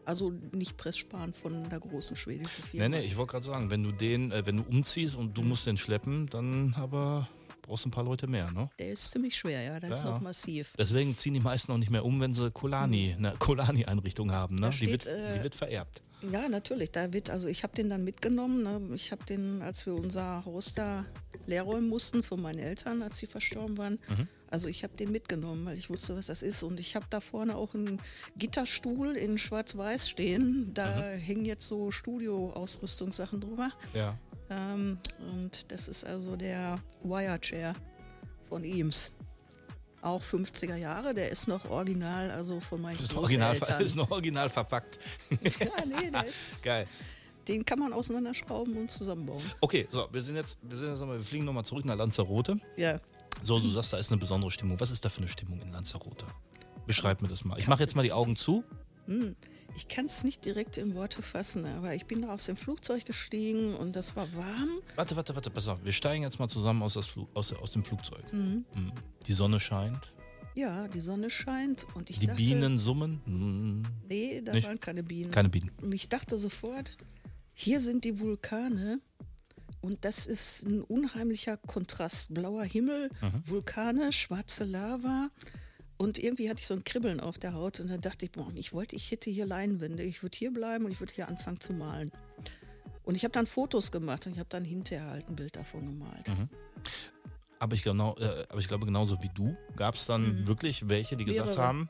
also 0.04 0.30
nicht 0.52 0.76
presssparend 0.76 1.34
von 1.34 1.68
der 1.70 1.80
großen 1.80 2.14
schwedischen 2.16 2.52
Nee, 2.64 2.78
Firma. 2.78 2.88
nee, 2.90 3.04
ich 3.06 3.16
wollte 3.16 3.32
gerade 3.32 3.46
sagen, 3.46 3.70
wenn 3.70 3.82
du 3.82 3.92
den, 3.92 4.30
äh, 4.30 4.44
wenn 4.46 4.58
du 4.58 4.62
umziehst 4.62 5.16
und 5.16 5.36
du 5.36 5.42
musst 5.42 5.66
den 5.66 5.78
schleppen, 5.78 6.26
dann 6.26 6.74
aber 6.76 7.28
brauchst 7.66 7.84
ein 7.86 7.90
paar 7.90 8.04
Leute 8.04 8.26
mehr, 8.26 8.50
ne? 8.50 8.70
Der 8.78 8.92
ist 8.92 9.10
ziemlich 9.10 9.36
schwer, 9.36 9.60
ja, 9.62 9.78
der 9.80 9.90
ist 9.90 10.02
Ja. 10.02 10.10
noch 10.12 10.20
massiv. 10.20 10.72
Deswegen 10.78 11.16
ziehen 11.18 11.34
die 11.34 11.40
meisten 11.40 11.72
auch 11.72 11.78
nicht 11.78 11.90
mehr 11.90 12.04
um, 12.04 12.20
wenn 12.20 12.32
sie 12.34 12.50
Kolani, 12.50 13.14
eine 13.16 13.32
Kolani-Einrichtung 13.38 14.32
haben, 14.32 14.54
ne? 14.56 14.62
Da 14.62 14.68
Die 14.70 14.76
steht, 14.76 14.90
wird, 14.90 15.06
äh, 15.06 15.32
die 15.38 15.42
wird 15.42 15.54
vererbt. 15.54 16.00
Ja, 16.32 16.48
natürlich. 16.48 16.92
Da 16.92 17.12
wird, 17.12 17.28
also 17.28 17.46
ich 17.46 17.62
habe 17.62 17.74
den 17.74 17.90
dann 17.90 18.02
mitgenommen. 18.02 18.62
Ne? 18.62 18.94
Ich 18.94 19.12
habe 19.12 19.22
den, 19.24 19.60
als 19.60 19.84
wir 19.84 19.94
unser 19.94 20.44
Haus 20.46 20.72
da 20.72 21.04
leer 21.44 21.62
räumen 21.62 21.88
mussten 21.88 22.22
für 22.22 22.38
meine 22.38 22.62
Eltern, 22.62 23.02
als 23.02 23.18
sie 23.18 23.26
verstorben 23.26 23.76
waren. 23.76 23.98
Mhm. 24.08 24.26
Also 24.50 24.68
ich 24.68 24.82
habe 24.82 24.96
den 24.96 25.12
mitgenommen, 25.12 25.66
weil 25.66 25.76
ich 25.76 25.90
wusste, 25.90 26.16
was 26.16 26.26
das 26.28 26.40
ist. 26.40 26.62
Und 26.62 26.80
ich 26.80 26.96
habe 26.96 27.04
da 27.10 27.20
vorne 27.20 27.54
auch 27.54 27.74
einen 27.74 28.00
Gitterstuhl 28.38 29.14
in 29.14 29.36
Schwarz-Weiß 29.36 30.08
stehen. 30.08 30.70
Da 30.72 30.86
Mhm. 31.16 31.18
hängen 31.18 31.44
jetzt 31.44 31.68
so 31.68 31.90
Studio-Ausrüstungssachen 31.90 33.40
drüber. 33.40 33.70
Ja. 33.94 34.16
Ähm, 34.50 34.98
und 35.18 35.70
das 35.72 35.88
ist 35.88 36.04
also 36.04 36.36
der 36.36 36.78
Wire 37.02 37.40
Chair 37.40 37.74
von 38.48 38.64
Eames. 38.64 39.12
Auch 40.02 40.22
50er 40.22 40.76
Jahre, 40.76 41.14
der 41.14 41.30
ist 41.30 41.48
noch 41.48 41.68
original, 41.68 42.30
also 42.30 42.60
von 42.60 42.80
meinen 42.80 42.96
Das 42.96 43.06
ist, 43.06 43.14
original, 43.16 43.56
ist 43.80 43.96
noch 43.96 44.10
original 44.10 44.48
verpackt. 44.48 44.98
ja, 45.40 45.84
nee, 45.84 46.10
der 46.12 46.26
ist, 46.26 46.62
Geil. 46.62 46.86
den 47.48 47.64
kann 47.64 47.80
man 47.80 47.92
auseinanderschrauben 47.92 48.76
und 48.76 48.90
zusammenbauen. 48.90 49.42
Okay, 49.60 49.88
so, 49.90 50.06
wir 50.12 50.20
sind 50.20 50.36
jetzt, 50.36 50.58
wir 50.62 50.76
sind 50.76 50.90
jetzt 50.90 51.00
nochmal, 51.00 51.16
wir 51.16 51.24
fliegen 51.24 51.44
nochmal 51.44 51.64
zurück 51.64 51.84
nach 51.86 51.96
Lanzarote. 51.96 52.60
Ja, 52.76 53.00
So, 53.42 53.58
du 53.58 53.68
sagst, 53.70 53.92
da 53.94 53.96
ist 53.98 54.12
eine 54.12 54.20
besondere 54.20 54.50
Stimmung. 54.52 54.78
Was 54.78 54.90
ist 54.92 55.04
da 55.04 55.08
für 55.08 55.18
eine 55.18 55.28
Stimmung 55.28 55.60
in 55.60 55.72
Lanzarote? 55.72 56.24
Beschreib 56.86 57.20
mir 57.20 57.28
das 57.28 57.44
mal. 57.44 57.58
Ich 57.58 57.66
mache 57.66 57.82
jetzt 57.82 57.96
mal 57.96 58.02
die 58.04 58.12
Augen 58.12 58.36
zu. 58.36 58.62
Ich 59.76 59.88
kann 59.88 60.06
es 60.06 60.24
nicht 60.24 60.44
direkt 60.44 60.78
in 60.78 60.94
Worte 60.94 61.22
fassen, 61.22 61.64
aber 61.64 61.94
ich 61.94 62.06
bin 62.06 62.22
da 62.22 62.32
aus 62.32 62.46
dem 62.46 62.56
Flugzeug 62.56 63.04
gestiegen 63.04 63.74
und 63.74 63.94
das 63.94 64.16
war 64.16 64.32
warm. 64.34 64.68
Warte, 64.96 65.16
warte, 65.16 65.34
warte, 65.34 65.50
pass 65.50 65.68
auf. 65.68 65.84
Wir 65.84 65.92
steigen 65.92 66.22
jetzt 66.22 66.38
mal 66.38 66.48
zusammen 66.48 66.82
aus, 66.82 66.94
Flu 67.06 67.26
aus, 67.34 67.52
aus 67.52 67.70
dem 67.72 67.84
Flugzeug. 67.84 68.24
Mhm. 68.32 68.64
Die 69.26 69.32
Sonne 69.32 69.60
scheint. 69.60 70.12
Ja, 70.54 70.88
die 70.88 71.00
Sonne 71.00 71.28
scheint 71.28 71.86
und 71.94 72.08
ich 72.08 72.18
Die 72.18 72.26
dachte, 72.26 72.38
Bienen 72.38 72.78
summen. 72.78 73.20
Mhm. 73.26 73.82
nee, 74.08 74.40
da 74.40 74.52
Nicht? 74.52 74.66
waren 74.66 74.80
keine 74.80 75.02
Bienen. 75.02 75.30
Keine 75.30 75.50
Bienen. 75.50 75.70
Und 75.82 75.92
ich 75.92 76.08
dachte 76.08 76.38
sofort, 76.38 76.96
hier 77.52 77.80
sind 77.80 78.04
die 78.04 78.18
Vulkane 78.18 79.00
und 79.82 80.04
das 80.06 80.26
ist 80.26 80.62
ein 80.62 80.80
unheimlicher 80.82 81.58
Kontrast. 81.58 82.32
Blauer 82.32 82.64
Himmel, 82.64 83.10
Vulkane, 83.44 84.12
schwarze 84.12 84.64
Lava 84.64 85.28
und 85.98 86.18
irgendwie 86.18 86.48
hatte 86.50 86.60
ich 86.60 86.66
so 86.66 86.74
ein 86.74 86.84
Kribbeln 86.84 87.20
auf 87.20 87.38
der 87.38 87.54
Haut 87.54 87.80
und 87.80 87.88
dann 87.88 88.00
dachte 88.00 88.26
ich, 88.26 88.32
boah, 88.32 88.46
ich 88.54 88.72
wollte, 88.72 88.96
ich 88.96 89.10
hätte 89.10 89.30
hier 89.30 89.46
Leinwände, 89.46 90.02
ich 90.02 90.22
würde 90.22 90.36
hier 90.36 90.52
bleiben 90.52 90.84
und 90.84 90.90
ich 90.92 91.00
würde 91.00 91.12
hier 91.14 91.28
anfangen 91.28 91.60
zu 91.60 91.72
malen. 91.72 92.12
Und 93.04 93.14
ich 93.14 93.22
habe 93.24 93.32
dann 93.32 93.46
Fotos 93.46 93.92
gemacht 93.92 94.26
und 94.26 94.32
ich 94.32 94.38
habe 94.38 94.48
dann 94.48 94.64
hinterher 94.64 95.08
halt 95.10 95.28
ein 95.28 95.36
Bild 95.36 95.54
davon 95.56 95.86
gemalt. 95.86 96.30
Aber 97.58 97.74
ich, 97.74 97.82
genau, 97.82 98.14
äh, 98.18 98.44
aber 98.48 98.58
ich 98.58 98.68
glaube, 98.68 98.84
genauso 98.84 99.22
wie 99.22 99.30
du 99.34 99.56
gab 99.76 99.94
es 99.94 100.06
dann 100.06 100.46
wirklich 100.46 100.88
welche, 100.88 101.16
die 101.16 101.24
gesagt 101.24 101.50
Mehrere. 101.50 101.62
haben, 101.62 101.88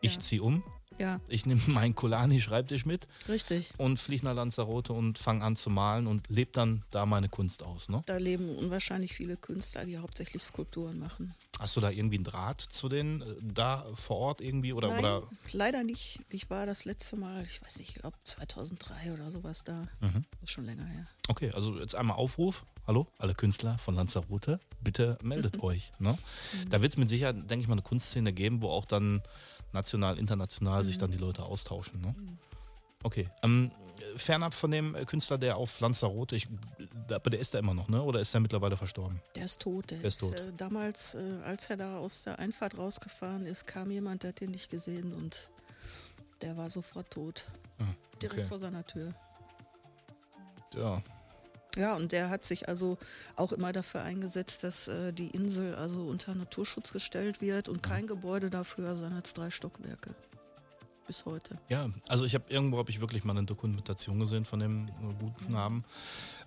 ich 0.00 0.14
Ja. 0.14 0.20
ziehe 0.20 0.42
um, 0.42 0.62
Ja, 1.02 1.20
ich 1.26 1.46
nehme 1.46 1.60
meinen 1.66 1.96
Kolani-Schreibtisch 1.96 2.86
mit 2.86 3.08
richtig. 3.28 3.72
und 3.76 3.98
fliege 3.98 4.24
nach 4.24 4.36
Lanzarote 4.36 4.92
und 4.92 5.18
fange 5.18 5.44
an 5.44 5.56
zu 5.56 5.68
malen 5.68 6.06
und 6.06 6.28
lebe 6.28 6.52
dann 6.52 6.84
da 6.92 7.06
meine 7.06 7.28
Kunst 7.28 7.64
aus. 7.64 7.88
Ne? 7.88 8.04
Da 8.06 8.18
leben 8.18 8.54
unwahrscheinlich 8.54 9.12
viele 9.12 9.36
Künstler, 9.36 9.84
die 9.84 9.98
hauptsächlich 9.98 10.44
Skulpturen 10.44 11.00
machen. 11.00 11.34
Hast 11.58 11.74
du 11.74 11.80
da 11.80 11.90
irgendwie 11.90 12.18
einen 12.18 12.24
Draht 12.24 12.60
zu 12.60 12.88
denen 12.88 13.20
äh, 13.20 13.24
da 13.42 13.84
vor 13.94 14.16
Ort 14.18 14.40
irgendwie? 14.40 14.72
Oder, 14.72 14.88
Nein, 14.88 15.00
oder 15.00 15.28
leider 15.52 15.82
nicht. 15.82 16.20
Ich 16.30 16.48
war 16.50 16.66
das 16.66 16.84
letzte 16.84 17.16
Mal, 17.16 17.42
ich 17.42 17.60
weiß 17.62 17.78
nicht, 17.80 17.96
ich 17.96 18.00
glaube 18.00 18.16
2003 18.22 19.12
oder 19.12 19.28
sowas 19.32 19.64
da. 19.64 19.88
Mhm. 20.00 20.24
Das 20.34 20.42
ist 20.44 20.50
schon 20.52 20.66
länger 20.66 20.86
her. 20.86 21.08
okay, 21.28 21.50
also 21.50 21.80
jetzt 21.80 21.96
einmal 21.96 22.16
Aufruf. 22.16 22.64
hallo, 22.86 23.08
alle 23.18 23.34
Künstler 23.34 23.76
von 23.78 23.96
Lanzarote, 23.96 24.60
bitte 24.80 25.18
meldet 25.20 25.60
euch. 25.64 25.92
Ne? 25.98 26.16
Da 26.70 26.80
wird 26.80 26.92
es 26.92 26.96
mit 26.96 27.08
Sicherheit, 27.08 27.50
denke 27.50 27.62
ich 27.62 27.66
mal, 27.66 27.74
eine 27.74 27.82
Kunstszene 27.82 28.32
geben, 28.32 28.62
wo 28.62 28.68
auch 28.68 28.84
dann 28.84 29.20
national, 29.72 30.18
international 30.18 30.84
sich 30.84 30.98
dann 30.98 31.10
die 31.10 31.18
Leute 31.18 31.42
austauschen. 31.42 32.00
Ne? 32.00 32.14
Okay. 33.02 33.28
Ähm, 33.42 33.70
fernab 34.16 34.54
von 34.54 34.70
dem 34.70 34.94
äh, 34.94 35.04
Künstler, 35.04 35.38
der 35.38 35.56
auf 35.56 35.80
Lanzarote, 35.80 36.36
ich, 36.36 36.48
aber 37.08 37.30
der 37.30 37.40
ist 37.40 37.54
da 37.54 37.58
immer 37.58 37.74
noch, 37.74 37.88
ne? 37.88 38.02
Oder 38.02 38.20
ist 38.20 38.32
er 38.34 38.40
mittlerweile 38.40 38.76
verstorben? 38.76 39.20
Der 39.34 39.44
ist 39.44 39.60
tot. 39.60 39.90
Der, 39.90 39.98
Der 39.98 40.08
ist 40.08 40.20
tot. 40.20 40.34
Äh, 40.34 40.52
damals, 40.56 41.14
äh, 41.14 41.40
als 41.44 41.68
er 41.70 41.76
da 41.76 41.98
aus 41.98 42.24
der 42.24 42.38
Einfahrt 42.38 42.78
rausgefahren 42.78 43.46
ist, 43.46 43.66
kam 43.66 43.90
jemand, 43.90 44.22
der 44.22 44.28
hat 44.28 44.40
ihn 44.40 44.50
nicht 44.50 44.70
gesehen 44.70 45.12
und 45.12 45.48
der 46.42 46.56
war 46.56 46.70
sofort 46.70 47.10
tot. 47.10 47.46
Direkt 48.20 48.40
okay. 48.40 48.48
vor 48.48 48.58
seiner 48.58 48.86
Tür. 48.86 49.12
Ja. 50.74 51.02
Ja, 51.76 51.94
und 51.94 52.12
der 52.12 52.28
hat 52.28 52.44
sich 52.44 52.68
also 52.68 52.98
auch 53.36 53.52
immer 53.52 53.72
dafür 53.72 54.02
eingesetzt, 54.02 54.62
dass 54.62 54.88
äh, 54.88 55.12
die 55.12 55.28
Insel 55.28 55.74
also 55.74 56.02
unter 56.02 56.34
Naturschutz 56.34 56.92
gestellt 56.92 57.40
wird 57.40 57.68
und 57.68 57.82
kein 57.82 58.06
Gebäude 58.06 58.50
dafür 58.50 58.94
sein 58.96 59.12
als 59.12 59.32
drei 59.32 59.50
Stockwerke. 59.50 60.14
Bis 61.06 61.24
heute. 61.24 61.58
Ja, 61.68 61.88
also 62.08 62.24
ich 62.24 62.34
habe 62.34 62.44
irgendwo 62.48 62.78
habe 62.78 62.90
ich 62.90 63.00
wirklich 63.00 63.24
mal 63.24 63.36
eine 63.36 63.44
Dokumentation 63.44 64.20
gesehen 64.20 64.44
von 64.44 64.60
dem 64.60 64.86
äh, 64.86 64.90
guten 65.18 65.52
Namen. 65.52 65.84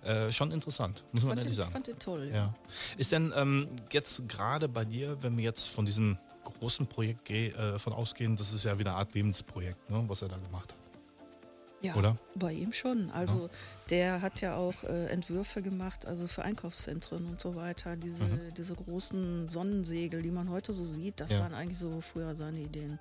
Äh, 0.02 0.32
schon 0.32 0.50
interessant, 0.52 1.04
muss 1.12 1.24
man 1.24 1.30
Fand 1.30 1.30
den, 1.30 1.38
ehrlich 1.38 1.50
ich 1.50 1.56
sagen. 1.56 1.72
fand 1.72 1.86
den 1.88 1.98
toll. 1.98 2.30
Ja. 2.32 2.54
Ist 2.96 3.12
denn 3.12 3.32
ähm, 3.36 3.68
jetzt 3.90 4.28
gerade 4.28 4.68
bei 4.68 4.84
dir, 4.84 5.22
wenn 5.22 5.36
wir 5.36 5.44
jetzt 5.44 5.68
von 5.68 5.84
diesem 5.84 6.18
großen 6.44 6.86
Projekt 6.86 7.28
äh, 7.30 7.78
von 7.78 7.92
ausgehen, 7.92 8.36
das 8.36 8.52
ist 8.52 8.64
ja 8.64 8.78
wieder 8.78 8.90
eine 8.90 9.00
Art 9.00 9.14
Lebensprojekt, 9.14 9.90
ne, 9.90 10.04
was 10.06 10.22
er 10.22 10.28
da 10.28 10.36
gemacht 10.36 10.72
hat. 10.72 10.85
Ja, 11.82 11.94
Oder? 11.94 12.16
bei 12.34 12.52
ihm 12.52 12.72
schon. 12.72 13.10
Also 13.10 13.50
der 13.90 14.22
hat 14.22 14.40
ja 14.40 14.56
auch 14.56 14.82
äh, 14.84 15.06
Entwürfe 15.08 15.60
gemacht, 15.62 16.06
also 16.06 16.26
für 16.26 16.42
Einkaufszentren 16.42 17.26
und 17.26 17.40
so 17.40 17.54
weiter. 17.54 17.96
Diese, 17.96 18.26
diese 18.56 18.74
großen 18.74 19.48
Sonnensegel, 19.48 20.22
die 20.22 20.30
man 20.30 20.48
heute 20.50 20.72
so 20.72 20.84
sieht, 20.84 21.20
das 21.20 21.32
Ja. 21.32 21.40
waren 21.40 21.54
eigentlich 21.54 21.78
so 21.78 22.00
früher 22.00 22.34
seine 22.34 22.60
Ideen. 22.60 22.98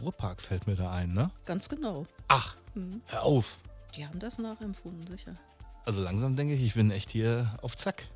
Ruhrpark 0.00 0.40
fällt 0.40 0.66
mir 0.66 0.76
da 0.76 0.90
ein, 0.92 1.12
ne? 1.12 1.30
Ganz 1.44 1.68
genau. 1.68 2.06
Ach, 2.28 2.56
Mhm. 2.74 3.02
hör 3.06 3.22
auf. 3.24 3.58
Die 3.96 4.06
haben 4.06 4.18
das 4.18 4.38
nachempfunden, 4.38 5.06
sicher. 5.06 5.34
Also 5.84 6.02
langsam 6.02 6.36
denke 6.36 6.54
ich, 6.54 6.62
ich 6.62 6.74
bin 6.74 6.90
echt 6.90 7.10
hier 7.10 7.56
auf 7.62 7.76
Zack. 7.76 8.06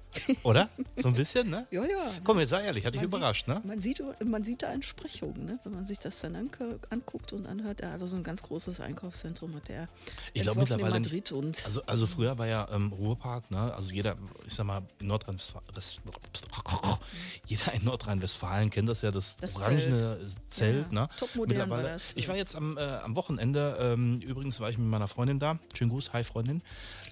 Oder? 0.42 0.68
So 0.96 1.08
ein 1.08 1.14
bisschen, 1.14 1.50
ne? 1.50 1.66
Ja, 1.72 1.82
ja. 1.84 2.12
Komm, 2.24 2.38
jetzt 2.40 2.50
sei 2.50 2.64
ehrlich, 2.64 2.84
hat 2.86 2.94
dich 2.94 3.02
überrascht, 3.02 3.48
ne? 3.48 3.60
Man 3.64 3.80
sieht, 3.80 4.02
man 4.24 4.44
sieht 4.44 4.62
da 4.62 4.72
Entsprechungen, 4.72 5.44
ne? 5.44 5.58
wenn 5.64 5.74
man 5.74 5.84
sich 5.84 5.98
das 5.98 6.20
dann 6.20 6.36
angu- 6.36 6.78
anguckt 6.90 7.32
und 7.32 7.46
anhört. 7.46 7.82
Also 7.82 8.06
so 8.06 8.16
ein 8.16 8.22
ganz 8.22 8.42
großes 8.42 8.80
Einkaufszentrum 8.80 9.54
hat 9.54 9.68
der 9.68 9.88
Ich 10.32 10.42
glaube 10.42 10.60
mittlerweile 10.60 10.96
in. 10.96 11.02
Madrid 11.02 11.32
und 11.32 11.64
Also, 11.64 11.82
also 11.86 12.06
früher 12.06 12.38
war 12.38 12.46
ja 12.46 12.68
ähm, 12.72 12.92
Ruhrpark, 12.92 13.50
ne? 13.50 13.74
Also 13.74 13.92
jeder, 13.92 14.16
ich 14.46 14.54
sag 14.54 14.64
mal, 14.66 14.82
in 15.00 15.06
Nordrhein-Westfalen, 15.08 15.66
jeder 17.46 17.72
in 17.74 17.84
Nordrhein-Westfalen 17.84 18.70
kennt 18.70 18.88
das 18.88 19.02
ja, 19.02 19.10
das, 19.10 19.36
Das 19.36 19.56
orangene 19.56 20.18
Zelt, 20.50 20.86
Ja, 20.92 21.00
ne? 21.02 21.08
topmodern 21.16 21.70
war 21.70 21.82
das, 21.82 22.12
Ich 22.14 22.28
war 22.28 22.36
jetzt 22.36 22.54
am, 22.56 22.76
äh, 22.76 22.80
am 22.80 23.16
Wochenende, 23.16 23.76
ähm, 23.80 24.18
übrigens 24.20 24.60
war 24.60 24.70
ich 24.70 24.78
mit 24.78 24.86
meiner 24.88 25.08
Freundin 25.08 25.38
da, 25.38 25.58
schönen 25.76 25.90
Gruß, 25.90 26.12
hi 26.12 26.24
Freundin, 26.24 26.62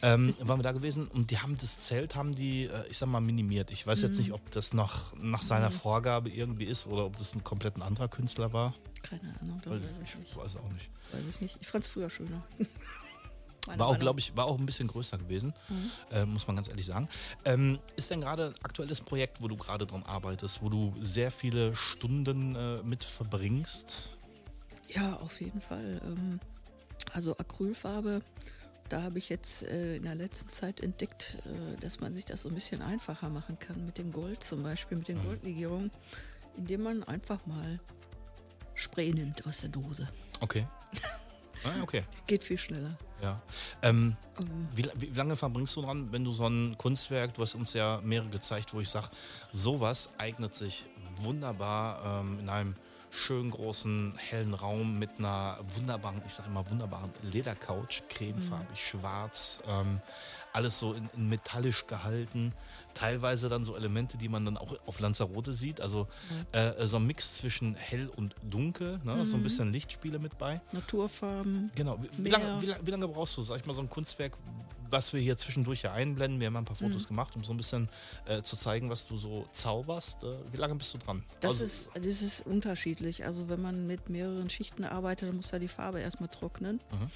ähm, 0.02 0.34
waren 0.40 0.58
wir 0.58 0.62
da 0.62 0.72
gewesen 0.72 1.06
und 1.08 1.30
die 1.30 1.38
haben 1.38 1.56
das 1.56 1.80
Zelt, 1.80 2.14
haben 2.14 2.34
die, 2.34 2.64
äh, 2.64 2.88
ich 2.94 2.98
sag 2.98 3.08
mal, 3.08 3.20
minimiert. 3.20 3.72
Ich 3.72 3.84
weiß 3.88 3.98
Mhm. 4.02 4.04
jetzt 4.08 4.18
nicht, 4.18 4.32
ob 4.32 4.48
das 4.52 4.72
nach, 4.72 5.12
nach 5.16 5.42
seiner 5.42 5.72
Vorgabe 5.72 6.30
irgendwie 6.30 6.64
ist 6.64 6.86
oder 6.86 7.04
ob 7.06 7.16
das 7.16 7.34
ein 7.34 7.42
komplett 7.42 7.76
ein 7.76 7.82
anderer 7.82 8.06
Künstler 8.06 8.52
war. 8.52 8.72
keine 9.02 9.34
Ahnung, 9.40 9.60
Weiß 9.66 9.82
ich, 10.04 10.16
ich 10.30 10.36
weiß 10.36 10.56
auch 10.58 10.68
nicht. 10.70 10.88
Weiß 11.10 11.26
ich 11.28 11.40
nicht. 11.40 11.56
Ich 11.60 11.66
fand 11.66 11.82
es 11.84 11.90
früher 11.90 12.08
schöner. 12.08 12.44
Meine 13.66 13.78
War 13.80 13.88
auch, 13.88 13.98
glaube 13.98 14.20
ich, 14.20 14.36
war 14.36 14.44
auch 14.44 14.58
ein 14.58 14.66
bisschen 14.66 14.86
größer 14.88 15.18
gewesen, 15.18 15.54
Mhm. 15.68 15.90
äh, 16.12 16.24
muss 16.24 16.46
man 16.46 16.54
ganz 16.54 16.68
ehrlich 16.68 16.86
sagen. 16.86 17.08
Ähm, 17.44 17.80
ist 17.96 18.10
denn 18.12 18.20
gerade 18.20 18.48
ein 18.48 18.54
aktuelles 18.64 19.00
Projekt, 19.00 19.42
wo 19.42 19.48
du 19.48 19.56
gerade 19.56 19.86
dran 19.86 20.04
arbeitest, 20.04 20.62
wo 20.62 20.68
du 20.68 20.94
sehr 21.00 21.30
viele 21.32 21.74
Stunden 21.74 22.54
äh, 22.54 22.82
mit 22.84 23.02
verbringst? 23.04 24.10
Ja, 24.88 25.14
auf 25.16 25.40
jeden 25.40 25.60
Fall. 25.62 26.00
Ähm, 26.04 26.38
also 27.12 27.36
Acrylfarbe, 27.38 28.22
da 28.88 29.02
habe 29.02 29.18
ich 29.18 29.28
jetzt 29.28 29.62
äh, 29.62 29.96
in 29.96 30.02
der 30.04 30.14
letzten 30.14 30.48
Zeit 30.50 30.80
entdeckt, 30.80 31.38
äh, 31.46 31.80
dass 31.80 32.00
man 32.00 32.12
sich 32.12 32.24
das 32.24 32.42
so 32.42 32.48
ein 32.48 32.54
bisschen 32.54 32.82
einfacher 32.82 33.28
machen 33.30 33.58
kann 33.58 33.84
mit 33.86 33.98
dem 33.98 34.12
Gold 34.12 34.44
zum 34.44 34.62
Beispiel, 34.62 34.98
mit 34.98 35.08
den 35.08 35.18
Mhm. 35.18 35.24
Goldlegierungen, 35.24 35.90
indem 36.56 36.82
man 36.82 37.02
einfach 37.04 37.44
mal 37.46 37.80
Spray 38.74 39.12
nimmt 39.12 39.46
aus 39.46 39.60
der 39.60 39.70
Dose. 39.70 40.08
Okay. 40.40 40.66
ah, 41.64 41.82
okay. 41.82 42.04
Geht 42.26 42.42
viel 42.42 42.58
schneller. 42.58 42.98
Ja. 43.22 43.40
Ähm, 43.82 44.16
Ähm, 44.40 44.68
wie, 44.74 44.84
wie 44.96 45.06
lange 45.06 45.36
verbringst 45.36 45.76
du 45.76 45.82
dran, 45.82 46.10
wenn 46.12 46.24
du 46.24 46.32
so 46.32 46.46
ein 46.46 46.76
Kunstwerk, 46.76 47.34
du 47.34 47.42
hast 47.42 47.54
uns 47.54 47.72
ja 47.72 48.00
mehrere 48.02 48.28
gezeigt, 48.28 48.74
wo 48.74 48.80
ich 48.80 48.90
sage, 48.90 49.08
sowas 49.52 50.08
eignet 50.18 50.54
sich 50.54 50.84
wunderbar 51.20 52.20
ähm, 52.20 52.40
in 52.40 52.48
einem 52.48 52.74
schönen 53.14 53.50
großen 53.50 54.14
hellen 54.16 54.54
Raum 54.54 54.98
mit 54.98 55.10
einer 55.18 55.58
wunderbaren, 55.74 56.20
ich 56.26 56.34
sage 56.34 56.48
immer 56.48 56.68
wunderbaren 56.68 57.10
Ledercouch, 57.22 58.02
cremefarbig, 58.08 58.78
schwarz, 58.78 59.60
ähm, 59.66 60.00
alles 60.52 60.78
so 60.78 60.92
in, 60.92 61.08
in 61.16 61.28
metallisch 61.28 61.86
gehalten. 61.86 62.52
Teilweise 62.94 63.48
dann 63.48 63.64
so 63.64 63.76
Elemente, 63.76 64.16
die 64.16 64.28
man 64.28 64.44
dann 64.44 64.56
auch 64.56 64.74
auf 64.86 65.00
Lanzarote 65.00 65.52
sieht, 65.52 65.80
also 65.80 66.06
äh, 66.52 66.86
so 66.86 66.98
ein 66.98 67.06
Mix 67.06 67.34
zwischen 67.34 67.74
hell 67.74 68.08
und 68.08 68.36
dunkel, 68.42 69.00
ne? 69.02 69.26
so 69.26 69.36
ein 69.36 69.42
bisschen 69.42 69.72
Lichtspiele 69.72 70.18
mit 70.18 70.38
bei. 70.38 70.60
Naturfarben. 70.72 71.72
Genau. 71.74 71.98
Wie, 72.00 72.24
wie, 72.24 72.30
lange, 72.30 72.62
wie, 72.62 72.72
wie 72.84 72.90
lange 72.90 73.08
brauchst 73.08 73.36
du, 73.36 73.42
sag 73.42 73.58
ich 73.58 73.66
mal, 73.66 73.74
so 73.74 73.82
ein 73.82 73.90
Kunstwerk, 73.90 74.36
was 74.90 75.12
wir 75.12 75.20
hier 75.20 75.36
zwischendurch 75.36 75.82
ja 75.82 75.92
einblenden? 75.92 76.40
Wir 76.40 76.46
haben 76.48 76.56
ein 76.56 76.64
paar 76.64 76.76
Mhm. 76.80 76.90
Fotos 76.90 77.08
gemacht, 77.08 77.34
um 77.36 77.44
so 77.44 77.52
ein 77.52 77.56
bisschen 77.56 77.88
äh, 78.26 78.42
zu 78.42 78.56
zeigen, 78.56 78.90
was 78.90 79.06
du 79.08 79.16
so 79.16 79.46
zauberst. 79.52 80.22
Äh, 80.22 80.36
wie 80.52 80.56
lange 80.56 80.74
bist 80.76 80.92
du 80.94 80.98
dran? 80.98 81.22
Das, 81.40 81.52
Also, 81.60 81.64
ist, 81.64 81.90
das 81.94 82.22
ist 82.22 82.46
unterschiedlich. 82.46 83.24
Also 83.24 83.48
wenn 83.48 83.62
man 83.62 83.86
mit 83.86 84.08
mehreren 84.10 84.50
Schichten 84.50 84.84
arbeitet, 84.84 85.28
dann 85.28 85.36
muss 85.36 85.50
ja 85.50 85.58
die 85.58 85.68
Farbe 85.68 86.00
erstmal 86.00 86.28
trocknen. 86.28 86.80
Mhm. 86.90 87.08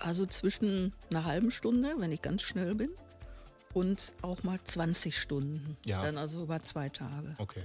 Also 0.00 0.26
zwischen 0.26 0.92
einer 1.10 1.24
halben 1.24 1.50
Stunde, 1.50 1.94
wenn 1.98 2.12
ich 2.12 2.22
ganz 2.22 2.42
schnell 2.42 2.74
bin, 2.74 2.90
und 3.72 4.14
auch 4.22 4.42
mal 4.42 4.58
20 4.64 5.18
Stunden. 5.20 5.76
Ja. 5.84 6.00
Dann 6.02 6.16
also 6.16 6.44
über 6.44 6.62
zwei 6.62 6.88
Tage. 6.88 7.34
Okay. 7.36 7.62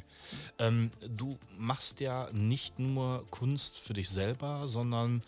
Ähm, 0.60 0.91
du 1.08 1.39
machst 1.58 2.01
ja 2.01 2.27
nicht 2.34 2.80
nur 2.80 3.25
Kunst 3.32 3.80
für 3.80 3.94
dich 3.94 4.10
selber, 4.10 4.68
sondern 4.68 5.24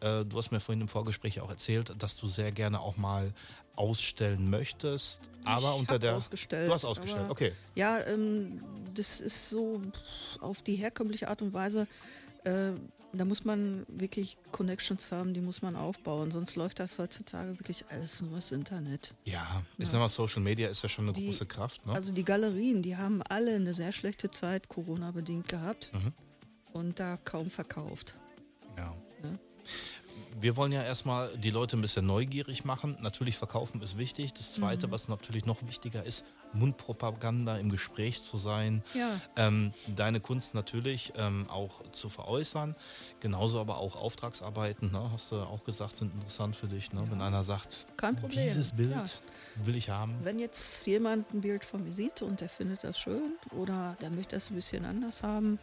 äh, 0.00 0.24
du 0.24 0.36
hast 0.38 0.50
mir 0.50 0.60
vorhin 0.60 0.80
im 0.82 0.88
Vorgespräch 0.88 1.40
auch 1.40 1.50
erzählt, 1.50 1.92
dass 1.98 2.16
du 2.16 2.26
sehr 2.28 2.52
gerne 2.52 2.80
auch 2.80 2.96
mal 2.96 3.32
ausstellen 3.76 4.50
möchtest, 4.50 5.20
aber 5.44 5.72
ich 5.74 5.80
unter 5.80 5.98
der 5.98 6.16
ausgestellt. 6.16 6.68
Du 6.68 6.74
hast 6.74 6.84
ausgestellt, 6.84 7.22
aber- 7.22 7.30
okay. 7.32 7.52
Ja, 7.76 8.00
ähm, 8.06 8.60
das 8.94 9.20
ist 9.20 9.50
so 9.50 9.80
auf 10.40 10.62
die 10.62 10.74
herkömmliche 10.76 11.28
Art 11.28 11.42
und 11.42 11.52
Weise. 11.52 11.86
Äh, 12.44 12.72
da 13.14 13.24
muss 13.24 13.44
man 13.44 13.86
wirklich 13.88 14.36
Connections 14.52 15.12
haben, 15.12 15.32
die 15.32 15.40
muss 15.40 15.62
man 15.62 15.76
aufbauen, 15.76 16.30
sonst 16.30 16.56
läuft 16.56 16.78
das 16.80 16.98
heutzutage 16.98 17.58
wirklich 17.58 17.84
alles 17.88 18.20
nur 18.20 18.34
das 18.34 18.50
Internet. 18.52 19.14
Ja, 19.24 19.62
ist 19.78 19.88
Ja. 19.88 19.92
nochmal 19.94 20.08
Social 20.10 20.42
Media 20.42 20.68
ist 20.68 20.82
ja 20.82 20.88
schon 20.90 21.04
eine 21.06 21.12
Die- 21.14 21.24
große 21.26 21.46
Kraft, 21.46 21.86
ne? 21.86 21.92
Also 21.94 22.12
die 22.12 22.24
Galerien, 22.24 22.82
die 22.82 22.96
haben 22.96 23.22
alle 23.22 23.54
eine 23.54 23.72
sehr 23.72 23.92
schlechte 23.92 24.30
Zeit 24.30 24.68
Corona-bedingt 24.68 25.48
gehabt 25.48 25.90
Mhm. 25.94 26.12
und 26.72 27.00
da 27.00 27.16
kaum 27.24 27.48
verkauft. 27.48 28.16
Ja. 28.76 28.94
Wir 30.40 30.56
wollen 30.56 30.72
ja 30.72 30.82
erstmal 30.82 31.30
die 31.36 31.50
Leute 31.50 31.76
ein 31.76 31.80
bisschen 31.80 32.06
neugierig 32.06 32.64
machen. 32.64 32.96
Natürlich 33.00 33.36
verkaufen 33.36 33.80
ist 33.82 33.98
wichtig. 33.98 34.32
Das 34.34 34.52
Zweite, 34.54 34.86
Mhm. 34.86 34.90
was 34.92 35.08
natürlich 35.08 35.44
noch 35.46 35.62
wichtiger 35.66 36.04
ist, 36.04 36.24
Mundpropaganda 36.52 37.56
im 37.58 37.70
Gespräch 37.70 38.22
zu 38.22 38.36
sein. 38.38 38.82
Ja, 38.94 39.20
Ähm, 39.36 39.72
deine 39.96 40.20
Kunst 40.20 40.54
natürlich 40.54 41.12
ähm, 41.16 41.48
auch 41.50 41.82
zu 41.92 42.08
veräußern. 42.08 42.74
Genauso 43.20 43.60
aber 43.60 43.78
auch 43.78 43.96
Auftragsarbeiten, 43.96 44.92
ne? 44.92 45.10
hast 45.12 45.32
du 45.32 45.36
auch 45.36 45.64
gesagt, 45.64 45.96
sind 45.96 46.12
interessant 46.14 46.56
für 46.56 46.66
dich. 46.68 46.92
Ne? 46.92 47.02
Wenn 47.10 47.20
einer 47.20 47.44
sagt, 47.44 47.86
kein 47.96 48.16
Problem. 48.16 48.44
dieses 48.46 48.72
Bild 48.72 48.90
Ja. 48.90 49.04
will 49.64 49.76
ich 49.76 49.90
haben. 49.90 50.16
Wenn 50.22 50.38
jetzt 50.38 50.86
jemand 50.86 51.32
ein 51.32 51.40
Bild 51.40 51.64
von 51.64 51.84
mir 51.84 51.92
sieht 51.92 52.22
und 52.22 52.40
der 52.40 52.48
findet 52.48 52.84
das 52.84 52.98
schön 52.98 53.32
oder 53.52 53.96
der 54.00 54.10
möchte 54.10 54.36
das 54.36 54.50
ein 54.50 54.54
bisschen 54.56 54.84
anders 54.84 55.22
haben, 55.22 55.58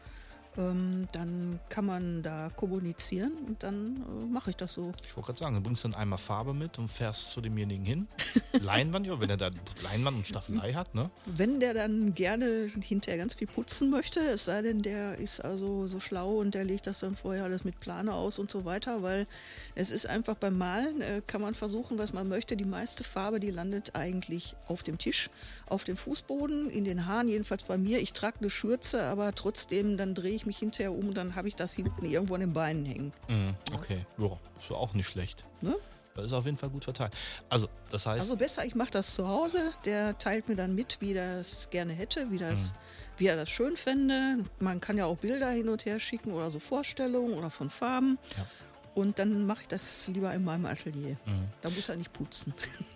ähm, 0.58 1.08
dann 1.12 1.60
kann 1.70 1.86
man 1.86 2.24
da 2.24 2.50
kommunizieren 2.56 3.34
und 3.48 3.64
dann 3.64 4.04
äh, 4.08 4.26
mache 4.32 4.52
ich 4.52 4.56
das 4.56 4.74
so. 4.74 4.94
Ich 5.06 5.16
wollte 5.16 5.28
gerade 5.28 5.40
sagen, 5.40 5.56
du 5.56 5.62
bringst 5.62 5.84
dann 5.84 5.96
einmal 5.96 6.20
Farbe 6.20 6.54
mit 6.54 6.78
und 6.80 6.88
fährst 6.88 7.32
zu 7.32 7.42
demjenigen 7.42 7.86
hin. 7.86 8.08
Leinwand, 8.62 9.06
ja, 9.06 9.20
wenn 9.20 9.30
er 9.30 9.38
da 9.38 9.50
Leinwand 9.84 10.18
und 10.18 10.28
Staffelei 10.28 10.74
hat, 10.74 10.96
ne? 10.96 11.10
Wenn 11.26 11.60
der 11.60 11.74
dann 11.74 12.14
gerne 12.16 12.70
hinterher 12.82 13.18
ganz 13.18 13.34
viel 13.34 13.48
putzen 13.48 13.90
möchte, 13.90 14.20
es 14.20 14.46
sei 14.46 14.62
denn, 14.62 14.82
der 14.82 15.18
ist 15.18 15.40
also 15.40 15.88
so 15.88 16.00
schlau 16.00 16.38
und 16.38 16.56
der 16.56 16.64
legt 16.64 16.88
das 16.88 17.00
dann 17.00 17.16
vorher 17.16 17.44
alles 17.44 17.64
mit 17.64 17.80
Plane 17.80 18.14
aus 18.14 18.40
und 18.40 18.50
so 18.50 18.66
weiter, 18.66 19.04
weil 19.04 19.28
es 19.76 19.92
ist 19.92 20.08
einfach 20.08 20.36
beim 20.36 20.58
Malen, 20.58 21.02
äh, 21.02 21.22
kann 21.26 21.42
man 21.42 21.54
versuchen, 21.54 21.98
was 21.98 22.14
man 22.14 22.28
möchte. 22.28 22.56
Die 22.56 22.66
meiste 22.66 23.04
Farbe, 23.04 23.40
die 23.40 23.52
landet 23.52 23.96
eigentlich 23.96 24.56
auf 24.68 24.84
dem 24.84 24.98
Tisch, 24.98 25.30
auf 25.68 25.84
dem 25.84 25.98
Fußboden, 25.98 26.70
in 26.70 26.86
den 26.86 27.06
Haaren, 27.06 27.28
jedenfalls 27.28 27.64
bei 27.64 27.78
mir. 27.78 28.00
Ich 28.00 28.14
trage 28.14 28.38
eine 28.40 28.50
Schürze, 28.50 29.04
aber 29.04 29.36
trotzdem, 29.36 29.98
dann 29.98 30.16
drehe 30.16 30.34
ich 30.46 30.48
mich 30.48 30.58
hinterher 30.60 30.92
um 30.94 31.08
und 31.10 31.18
dann 31.18 31.36
habe 31.36 31.48
ich 31.48 31.56
das 31.56 31.74
hinten 31.74 32.06
irgendwo 32.06 32.36
an 32.36 32.42
den 32.42 32.54
Beinen 32.54 32.86
hängen. 32.86 33.14
Mhm, 33.28 33.56
okay, 33.74 34.06
ja, 34.18 34.30
ist 34.60 34.72
auch 34.72 34.94
nicht 34.94 35.08
schlecht. 35.08 35.44
Ne? 35.62 35.76
Das 36.16 36.26
ist 36.28 36.34
auf 36.34 36.46
jeden 36.46 36.58
Fall 36.58 36.70
gut 36.70 36.84
verteilt. 36.86 37.14
Also, 37.50 37.68
das 37.92 38.06
heißt, 38.06 38.22
Also 38.22 38.38
besser, 38.38 38.64
ich 38.64 38.74
mache 38.76 38.92
das 38.92 39.14
zu 39.16 39.28
Hause. 39.28 39.74
Der 39.84 40.18
teilt 40.18 40.48
mir 40.48 40.56
dann 40.56 40.74
mit, 40.74 41.02
wie 41.02 41.14
er 41.14 41.40
es 41.40 41.70
gerne 41.72 41.92
hätte, 41.92 42.32
wie, 42.32 42.38
das, 42.38 42.74
wie 43.18 43.28
er 43.28 43.36
das 43.36 43.50
schön 43.50 43.76
fände. 43.76 44.38
Man 44.60 44.80
kann 44.80 44.98
ja 44.98 45.06
auch 45.06 45.18
Bilder 45.18 45.50
hin 45.50 45.68
und 45.68 45.86
her 45.86 46.00
schicken 46.00 46.32
oder 46.32 46.50
so 46.50 46.60
Vorstellungen 46.60 47.34
oder 47.34 47.50
von 47.50 47.70
Farben. 47.70 48.18
Ja. 48.38 48.46
Und 48.94 49.20
dann 49.20 49.46
mache 49.46 49.64
ich 49.64 49.68
das 49.68 50.08
lieber 50.08 50.34
in 50.34 50.46
meinem 50.46 50.68
Atelier. 50.68 51.18
Da 51.62 51.70
muss 51.70 51.90
er 51.90 51.98
nicht 51.98 52.14
putzen. 52.14 52.54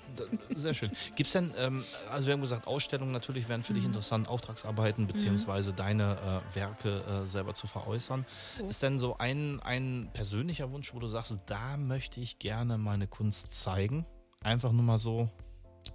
Sehr 0.56 0.74
schön. 0.74 0.92
Gibt 1.16 1.28
es 1.28 1.34
denn, 1.34 1.54
ähm, 1.58 1.84
also 2.10 2.28
wir 2.28 2.34
haben 2.34 2.42
gesagt, 2.42 2.68
Ausstellungen 2.68 3.12
natürlich 3.12 3.50
wären 3.50 3.64
für 3.64 3.74
dich 3.74 3.86
interessant, 3.86 4.28
Auftragsarbeiten 4.28 5.08
beziehungsweise 5.08 5.74
deine 5.74 6.42
äh, 6.52 6.56
Werke 6.56 7.04
äh, 7.04 7.26
selber 7.28 7.54
zu 7.54 7.68
veräußern. 7.68 8.26
Ist 8.68 8.84
denn 8.84 9.00
so 9.00 9.18
ein, 9.18 9.60
ein 9.62 10.10
persönlicher 10.14 10.72
Wunsch, 10.72 10.94
wo 10.94 11.00
du 11.00 11.08
sagst, 11.08 11.38
da 11.46 11.78
möchte 11.78 12.20
ich 12.20 12.40
gerne 12.40 12.78
meine 12.78 13.08
Kunst 13.08 13.54
zeigen? 13.54 14.06
Einfach 14.42 14.72
nur 14.72 14.84
mal 14.84 14.98
so. 14.98 15.30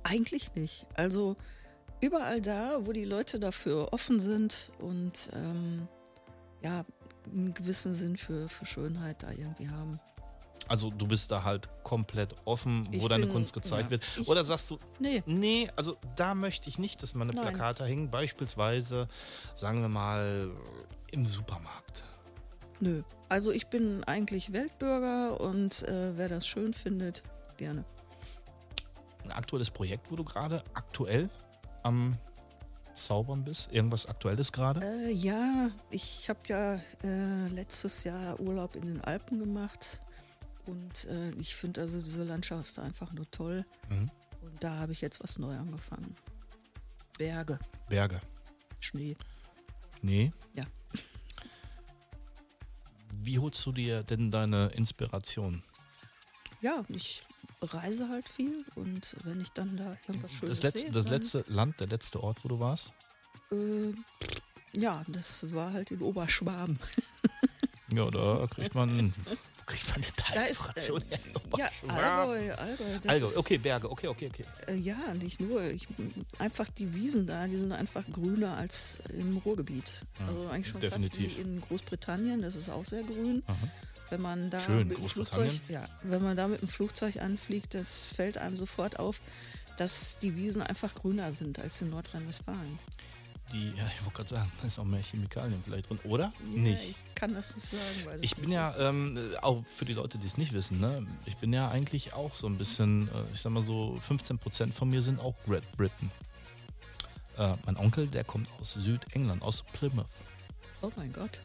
Eigentlich 0.02 0.54
nicht. 0.54 0.86
Also 0.94 1.36
überall 2.00 2.40
da, 2.40 2.86
wo 2.86 2.92
die 2.92 3.04
Leute 3.04 3.38
dafür 3.38 3.92
offen 3.92 4.20
sind 4.20 4.70
und 4.78 5.30
ähm, 5.32 5.88
ja, 6.62 6.84
einen 7.32 7.54
gewissen 7.54 7.94
Sinn 7.94 8.16
für, 8.16 8.48
für 8.48 8.66
Schönheit 8.66 9.22
da 9.22 9.30
irgendwie 9.30 9.68
haben. 9.68 10.00
Also 10.68 10.90
du 10.90 11.06
bist 11.06 11.30
da 11.30 11.42
halt 11.44 11.68
komplett 11.82 12.34
offen, 12.44 12.86
wo 12.90 12.96
Ich 13.02 13.08
deine 13.08 13.26
bin- 13.26 13.34
Kunst 13.34 13.52
gezeigt 13.52 13.84
ja. 13.84 13.90
wird. 13.90 14.04
Oder 14.26 14.44
sagst 14.44 14.70
du, 14.70 14.78
Nee, 14.98 15.22
nee, 15.26 15.68
also 15.76 15.96
da 16.16 16.34
möchte 16.34 16.68
ich 16.68 16.78
nicht, 16.78 17.02
dass 17.02 17.14
meine 17.14 17.32
Nein. 17.32 17.48
Plakate 17.48 17.84
hängen. 17.84 18.10
Beispielsweise, 18.10 19.08
sagen 19.56 19.82
wir 19.82 19.88
mal, 19.88 20.50
im 21.10 21.26
Supermarkt. 21.26 22.02
nö. 22.80 23.02
Also 23.28 23.50
ich 23.52 23.66
bin 23.68 24.04
eigentlich 24.04 24.52
Weltbürger 24.52 25.40
und 25.40 25.82
äh, 25.84 26.16
wer 26.16 26.28
das 26.28 26.46
schön 26.46 26.72
findet, 26.72 27.22
gerne. 27.56 27.84
ein 29.24 29.32
aktuelles 29.32 29.70
Projekt, 29.70 30.10
wo 30.10 30.16
du 30.16 30.24
gerade 30.24 30.62
aktuell 30.74 31.28
am 31.82 32.16
Zaubern 32.94 33.42
bist? 33.44 33.72
Irgendwas 33.72 34.06
Aktuelles 34.06 34.52
gerade? 34.52 34.80
Äh, 34.84 35.10
ja, 35.12 35.70
ich 35.90 36.28
habe 36.28 36.38
ja 36.48 36.74
äh, 37.02 37.48
letztes 37.48 38.04
Jahr 38.04 38.38
Urlaub 38.38 38.76
in 38.76 38.86
den 38.86 39.00
Alpen 39.00 39.40
gemacht 39.40 40.00
und 40.66 41.04
äh, 41.06 41.30
ich 41.32 41.54
finde 41.54 41.82
also 41.82 42.00
diese 42.00 42.24
Landschaft 42.24 42.78
einfach 42.78 43.12
nur 43.12 43.30
toll. 43.30 43.64
Mhm. 43.88 44.10
Und 44.42 44.62
da 44.62 44.78
habe 44.78 44.92
ich 44.92 45.00
jetzt 45.00 45.22
was 45.22 45.38
neu 45.38 45.56
angefangen. 45.56 46.16
Berge, 47.18 47.58
Berge. 47.88 48.20
Schnee. 48.80 49.16
Nee. 50.02 50.32
Ja. 50.54 50.64
Wie 53.22 53.38
holst 53.38 53.64
du 53.64 53.72
dir 53.72 54.02
denn 54.02 54.30
deine 54.30 54.66
Inspiration? 54.68 55.62
Ja, 56.60 56.84
ich 56.88 57.24
reise 57.62 58.08
halt 58.08 58.28
viel 58.28 58.64
und 58.74 59.16
wenn 59.24 59.40
ich 59.40 59.50
dann 59.52 59.76
da 59.76 59.96
irgendwas 60.06 60.32
Schönes 60.32 60.60
Das, 60.60 60.62
letzte, 60.62 60.80
sehe, 60.80 60.90
das 60.90 61.08
letzte 61.08 61.44
Land, 61.48 61.80
der 61.80 61.86
letzte 61.86 62.22
Ort, 62.22 62.44
wo 62.44 62.48
du 62.48 62.60
warst? 62.60 62.92
Äh, 63.50 63.94
ja, 64.72 65.04
das 65.08 65.54
war 65.54 65.72
halt 65.72 65.90
in 65.90 66.00
Oberschwaben. 66.00 66.78
Ja, 67.92 68.10
da 68.10 68.46
kriegt 68.48 68.74
man, 68.74 69.14
wo 69.64 69.72
kriegt 69.72 69.88
man 69.90 70.02
denn 70.02 70.12
da 70.16 70.34
Da 70.34 70.42
ist, 70.42 70.68
äh, 70.76 71.00
her? 71.08 71.20
Ja, 71.56 71.70
Allgäu, 71.88 72.54
Allgäu. 72.54 72.84
Also, 73.08 73.26
ist, 73.26 73.36
okay, 73.36 73.58
Berge, 73.58 73.90
okay, 73.90 74.08
okay, 74.08 74.28
okay. 74.32 74.44
Äh, 74.66 74.76
ja, 74.76 75.14
nicht 75.14 75.40
nur. 75.40 75.62
Ich, 75.64 75.86
einfach 76.38 76.68
die 76.68 76.94
Wiesen 76.94 77.26
da, 77.26 77.46
die 77.46 77.56
sind 77.56 77.72
einfach 77.72 78.04
grüner 78.12 78.56
als 78.56 78.98
im 79.08 79.38
Ruhrgebiet. 79.38 79.90
also 80.26 80.48
eigentlich 80.48 80.68
schon 80.68 80.80
definitiv. 80.80 81.24
fast 81.24 81.38
wie 81.38 81.40
in 81.40 81.60
Großbritannien, 81.60 82.42
das 82.42 82.56
ist 82.56 82.68
auch 82.68 82.84
sehr 82.84 83.02
grün. 83.02 83.42
Wenn 84.10 84.20
man 84.20 84.50
da 84.50 84.60
Schön, 84.60 84.88
mit 84.88 84.98
dem 84.98 85.08
Flugzeug, 85.08 85.52
ja, 85.68 85.88
wenn 86.02 86.22
man 86.22 86.36
da 86.36 86.46
mit 86.46 86.60
dem 86.60 86.68
Flugzeug 86.68 87.16
anfliegt, 87.16 87.74
das 87.74 88.06
fällt 88.06 88.36
einem 88.36 88.56
sofort 88.56 88.98
auf, 88.98 89.20
dass 89.76 90.18
die 90.20 90.36
Wiesen 90.36 90.62
einfach 90.62 90.94
grüner 90.94 91.32
sind 91.32 91.58
als 91.58 91.80
in 91.80 91.90
Nordrhein-Westfalen. 91.90 92.78
Die, 93.54 93.68
ja, 93.76 93.86
ich 93.86 94.02
wollte 94.04 94.16
gerade 94.16 94.28
sagen, 94.30 94.52
da 94.60 94.66
ist 94.66 94.78
auch 94.80 94.84
mehr 94.84 95.00
Chemikalien 95.00 95.62
vielleicht 95.64 95.88
drin, 95.88 96.00
oder? 96.02 96.32
Ja, 96.52 96.60
Nicht. 96.60 96.82
Ich 96.90 97.14
kann 97.14 97.34
das 97.34 97.54
nicht 97.54 97.68
sagen. 97.68 98.18
Ich 98.20 98.34
bin 98.34 98.50
ja, 98.50 98.74
ähm, 98.78 99.16
äh, 99.16 99.36
auch 99.38 99.64
für 99.64 99.84
die 99.84 99.92
Leute, 99.92 100.18
die 100.18 100.26
es 100.26 100.36
nicht 100.36 100.52
wissen, 100.52 100.80
ne, 100.80 101.06
ich 101.24 101.36
bin 101.36 101.52
ja 101.52 101.70
eigentlich 101.70 102.14
auch 102.14 102.34
so 102.34 102.48
ein 102.48 102.58
bisschen, 102.58 103.08
äh, 103.08 103.32
ich 103.32 103.40
sag 103.40 103.52
mal 103.52 103.62
so, 103.62 104.00
15% 104.08 104.72
von 104.72 104.90
mir 104.90 105.02
sind 105.02 105.20
auch 105.20 105.34
Great 105.46 105.62
Britain. 105.76 106.10
Äh, 107.38 107.54
mein 107.64 107.76
Onkel, 107.76 108.08
der 108.08 108.24
kommt 108.24 108.48
aus 108.60 108.72
Südengland, 108.72 109.40
aus 109.42 109.62
Plymouth. 109.72 110.06
oh 110.82 110.90
mein 110.96 111.12
Gott. 111.12 111.40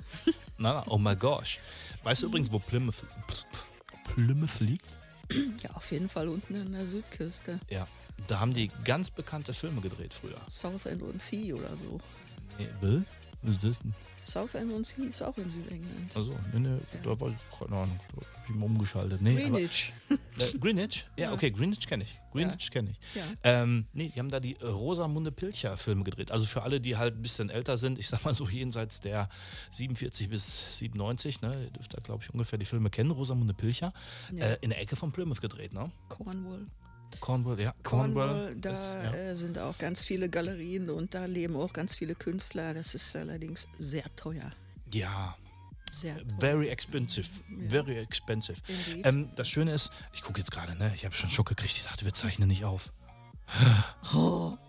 Na, 0.58 0.74
na, 0.86 0.88
oh 0.88 0.98
my 0.98 1.16
gosh. 1.16 1.60
Weißt 2.04 2.24
du 2.24 2.26
übrigens, 2.26 2.52
wo 2.52 2.58
Plymouth, 2.58 3.04
Plymouth 4.16 4.60
liegt? 4.60 4.86
Ja, 5.64 5.70
auf 5.76 5.92
jeden 5.92 6.10
Fall 6.10 6.28
unten 6.28 6.56
an 6.56 6.72
der 6.72 6.88
Südküste. 6.88 7.60
Ja. 7.70 7.88
Da 8.28 8.40
haben 8.40 8.54
die 8.54 8.70
ganz 8.84 9.10
bekannte 9.10 9.54
Filme 9.54 9.82
gedreht 9.82 10.14
früher. 10.14 10.38
Southend 10.48 11.02
on 11.04 11.20
Sea 11.20 11.54
oder 11.56 11.76
so. 11.76 12.00
Nee, 12.58 12.68
Bill? 12.82 13.06
Was 13.42 13.56
ist 13.56 13.64
das 13.64 13.80
denn? 13.80 13.94
Southend 14.26 14.74
on 14.74 14.84
Sea 14.84 15.06
ist 15.06 15.22
auch 15.24 15.36
in 15.38 15.50
Südengland. 15.50 16.16
Also, 16.16 16.36
nee, 16.54 16.60
nee, 16.60 16.78
da 17.04 17.20
war 17.20 17.30
ich, 17.30 17.36
keine 17.58 17.76
Ahnung, 17.78 18.00
ich 18.48 18.54
mal 18.54 18.66
umgeschaltet. 18.66 19.22
Nee, 19.22 19.44
aber- 19.44 19.56
Greenwich. 19.58 19.94
Äh, 20.10 20.58
Greenwich? 20.60 21.06
Ja, 21.18 21.26
Ja. 21.26 21.34
okay, 21.34 21.50
Greenwich 21.50 21.88
kenne 21.88 22.04
ich. 22.04 22.20
Greenwich 22.32 22.70
kenne 22.70 22.92
ich. 22.92 22.98
Ja. 23.16 23.24
Ähm, 23.44 23.88
nee, 23.94 24.12
die 24.14 24.20
haben 24.20 24.30
da 24.30 24.40
die 24.40 24.54
Rosamunde 24.62 25.32
Pilcher-Filme 25.32 26.04
gedreht. 26.04 26.32
Also 26.32 26.46
für 26.46 26.62
alle, 26.62 26.80
die 26.80 26.96
halt 26.98 27.16
ein 27.16 27.22
bisschen 27.24 27.50
älter 27.50 27.78
sind, 27.78 27.98
ich 27.98 28.08
sag 28.08 28.24
mal 28.24 28.36
so 28.36 28.48
jenseits 28.48 29.00
der 29.00 29.30
47 29.72 30.30
bis 30.30 30.78
97, 30.78 31.42
ne, 31.42 31.64
ihr 31.64 31.70
dürft 31.72 31.94
da, 31.96 32.00
glaube 32.02 32.24
ich, 32.24 32.30
ungefähr 32.32 32.60
die 32.60 32.66
Filme 32.66 32.92
kennen, 32.92 33.10
Rosamunde 33.10 33.54
Pilcher, 33.56 33.94
Ja. 34.32 34.46
äh, 34.46 34.58
in 34.62 34.70
der 34.70 34.80
Ecke 34.80 34.96
von 34.96 35.12
Plymouth 35.12 35.42
gedreht, 35.42 35.74
ne? 35.74 35.90
Cornwall. 36.10 36.68
Cornwall, 37.20 37.60
ja. 37.60 37.74
Cornwall, 37.84 38.56
da 38.56 38.72
ist, 38.72 38.96
ja. 38.96 39.14
äh, 39.14 39.36
sind 39.36 39.58
auch 39.60 39.78
ganz 39.78 40.04
viele 40.04 40.30
Galerien 40.30 40.90
und 40.90 41.14
da 41.14 41.26
leben 41.26 41.56
auch 41.56 41.74
ganz 41.74 41.96
viele 41.96 42.16
Künstler. 42.16 42.74
Das 42.74 42.96
ist 42.96 43.16
allerdings 43.16 43.68
sehr 43.78 44.04
teuer. 44.16 44.52
ja, 44.94 45.36
Sehr 45.92 46.18
teuer. 46.18 46.40
very 46.40 46.68
expensive. 46.70 47.28
Very 47.68 47.98
expensive. 47.98 48.62
Ähm, 49.04 49.30
das 49.36 49.50
Schöne 49.50 49.74
ist, 49.74 49.90
ich 50.14 50.22
gucke 50.22 50.40
jetzt 50.40 50.52
gerade, 50.52 50.76
ne, 50.78 50.92
ich 50.96 51.04
habe 51.06 51.16
schon 51.16 51.30
Schock 51.30 51.50
gekriegt, 51.50 51.76
ich 51.78 51.84
dachte, 51.84 52.06
wir 52.06 52.14
zeichnen 52.14 52.48
nicht 52.48 52.64
auf. 52.66 52.92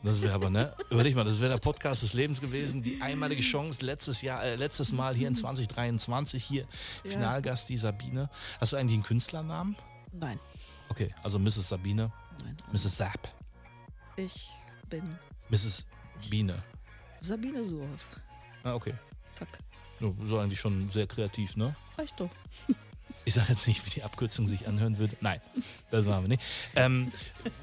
Das 0.02 0.22
wäre 0.22 0.32
aber, 0.32 0.48
ne? 0.50 0.74
Überleg 0.90 1.14
mal, 1.14 1.24
das 1.24 1.40
wäre 1.40 1.50
der 1.50 1.58
Podcast 1.58 2.02
des 2.02 2.14
Lebens 2.14 2.40
gewesen. 2.40 2.82
Die 2.82 3.00
einmalige 3.02 3.42
Chance, 3.42 3.84
letztes 3.84 4.22
Jahr, 4.22 4.42
äh, 4.42 4.56
letztes 4.56 4.92
Mal 4.92 5.14
hier 5.14 5.28
in 5.28 5.34
2023, 5.34 6.42
hier 6.42 6.62
Ja. 7.04 7.10
Finalgast 7.12 7.68
die 7.68 7.76
Sabine. 7.76 8.30
Hast 8.60 8.72
du 8.72 8.76
eigentlich 8.76 8.94
einen 8.94 9.02
Künstlernamen? 9.02 9.76
Nein, 10.12 10.40
Okay, 10.88 11.14
also 11.22 11.38
Mrs. 11.38 11.68
Sabine, 11.68 12.10
nein. 12.44 12.56
Mrs. 12.72 12.96
Zapp, 12.96 13.32
Ich 14.16 14.48
bin 14.88 15.16
Mrs. 15.48 15.84
Biene. 16.28 16.62
Sabine 17.20 17.64
Surf. 17.64 18.08
Ah, 18.62 18.74
okay. 18.74 18.94
Zack. 19.32 19.48
So, 20.00 20.14
so 20.26 20.38
eigentlich 20.38 20.60
schon 20.60 20.90
sehr 20.90 21.06
kreativ, 21.06 21.56
ne? 21.56 21.74
Reicht 21.98 22.18
doch. 22.20 22.30
Ich 23.26 23.34
sage 23.34 23.48
jetzt 23.52 23.66
nicht, 23.68 23.84
wie 23.84 23.90
die 23.90 24.02
Abkürzung 24.02 24.48
sich 24.48 24.66
anhören 24.66 24.96
würde. 24.96 25.14
Nein, 25.20 25.42
das 25.90 26.06
machen 26.06 26.22
wir 26.22 26.28
nicht. 26.28 26.42
Ähm, 26.74 27.12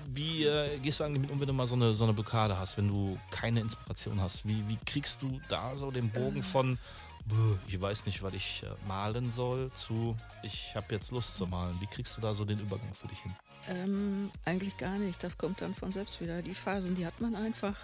wie 0.05 0.43
äh, 0.45 0.77
gehst 0.77 0.99
du 0.99 1.03
eigentlich 1.03 1.21
mit 1.21 1.31
um, 1.31 1.39
wenn 1.39 1.47
du 1.47 1.53
mal 1.53 1.65
so 1.65 1.73
eine, 1.73 1.95
so 1.95 2.03
eine 2.03 2.13
Blockade 2.13 2.57
hast, 2.59 2.77
wenn 2.77 2.87
du 2.87 3.17
keine 3.31 3.61
Inspiration 3.61 4.21
hast? 4.21 4.47
Wie, 4.47 4.63
wie 4.69 4.77
kriegst 4.85 5.19
du 5.23 5.41
da 5.49 5.75
so 5.75 5.89
den 5.89 6.11
Bogen 6.11 6.43
von, 6.43 6.77
"Bäh, 7.25 7.35
ich 7.67 7.81
weiß 7.81 8.05
nicht, 8.05 8.21
was 8.21 8.33
ich 8.35 8.63
äh, 8.63 8.87
malen 8.87 9.31
soll, 9.31 9.71
zu, 9.73 10.15
ich 10.43 10.75
habe 10.75 10.93
jetzt 10.93 11.09
Lust 11.09 11.33
zu 11.35 11.47
malen? 11.47 11.75
Wie 11.81 11.87
kriegst 11.87 12.15
du 12.17 12.21
da 12.21 12.35
so 12.35 12.45
den 12.45 12.59
Übergang 12.59 12.93
für 12.93 13.07
dich 13.07 13.19
hin? 13.19 13.35
Ähm, 13.67 14.31
eigentlich 14.45 14.77
gar 14.77 14.97
nicht. 14.97 15.23
Das 15.23 15.37
kommt 15.37 15.61
dann 15.61 15.75
von 15.75 15.91
selbst 15.91 16.21
wieder. 16.21 16.41
Die 16.41 16.53
Phasen, 16.53 16.95
die 16.95 17.05
hat 17.05 17.19
man 17.21 17.35
einfach. 17.35 17.75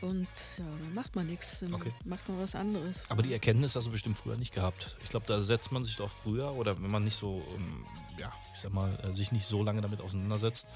Und 0.00 0.26
ja, 0.58 0.64
dann 0.64 0.94
macht 0.94 1.14
man 1.16 1.26
nichts. 1.26 1.62
Okay. 1.72 1.92
macht 2.04 2.28
man 2.28 2.38
was 2.40 2.54
anderes. 2.54 3.04
Aber 3.08 3.22
die 3.22 3.32
Erkenntnis 3.32 3.74
hast 3.76 3.86
du 3.86 3.90
bestimmt 3.90 4.18
früher 4.18 4.36
nicht 4.36 4.52
gehabt. 4.52 4.96
Ich 5.02 5.08
glaube, 5.08 5.24
da 5.26 5.40
setzt 5.40 5.72
man 5.72 5.82
sich 5.84 5.96
doch 5.96 6.10
früher 6.10 6.52
oder 6.52 6.80
wenn 6.82 6.90
man 6.90 7.04
nicht 7.04 7.16
so, 7.16 7.42
ähm, 7.56 7.86
ja, 8.18 8.30
ich 8.52 8.60
sag 8.60 8.72
mal, 8.72 8.92
äh, 9.02 9.14
sich 9.14 9.32
nicht 9.32 9.46
so 9.46 9.62
lange 9.62 9.80
damit 9.80 10.00
auseinandersetzt, 10.02 10.66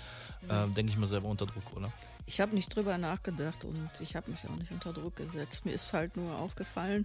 äh, 0.48 0.66
denke 0.68 0.92
ich 0.92 0.96
mal 0.98 1.08
selber 1.08 1.28
unter 1.28 1.44
Druck, 1.46 1.76
oder? 1.76 1.92
Ich 2.26 2.40
habe 2.40 2.54
nicht 2.54 2.74
drüber 2.74 2.96
nachgedacht 2.96 3.64
und 3.64 3.90
ich 4.00 4.16
habe 4.16 4.30
mich 4.30 4.40
auch 4.48 4.56
nicht 4.56 4.70
unter 4.70 4.92
Druck 4.94 5.16
gesetzt. 5.16 5.66
Mir 5.66 5.72
ist 5.72 5.92
halt 5.92 6.16
nur 6.16 6.38
aufgefallen, 6.38 7.04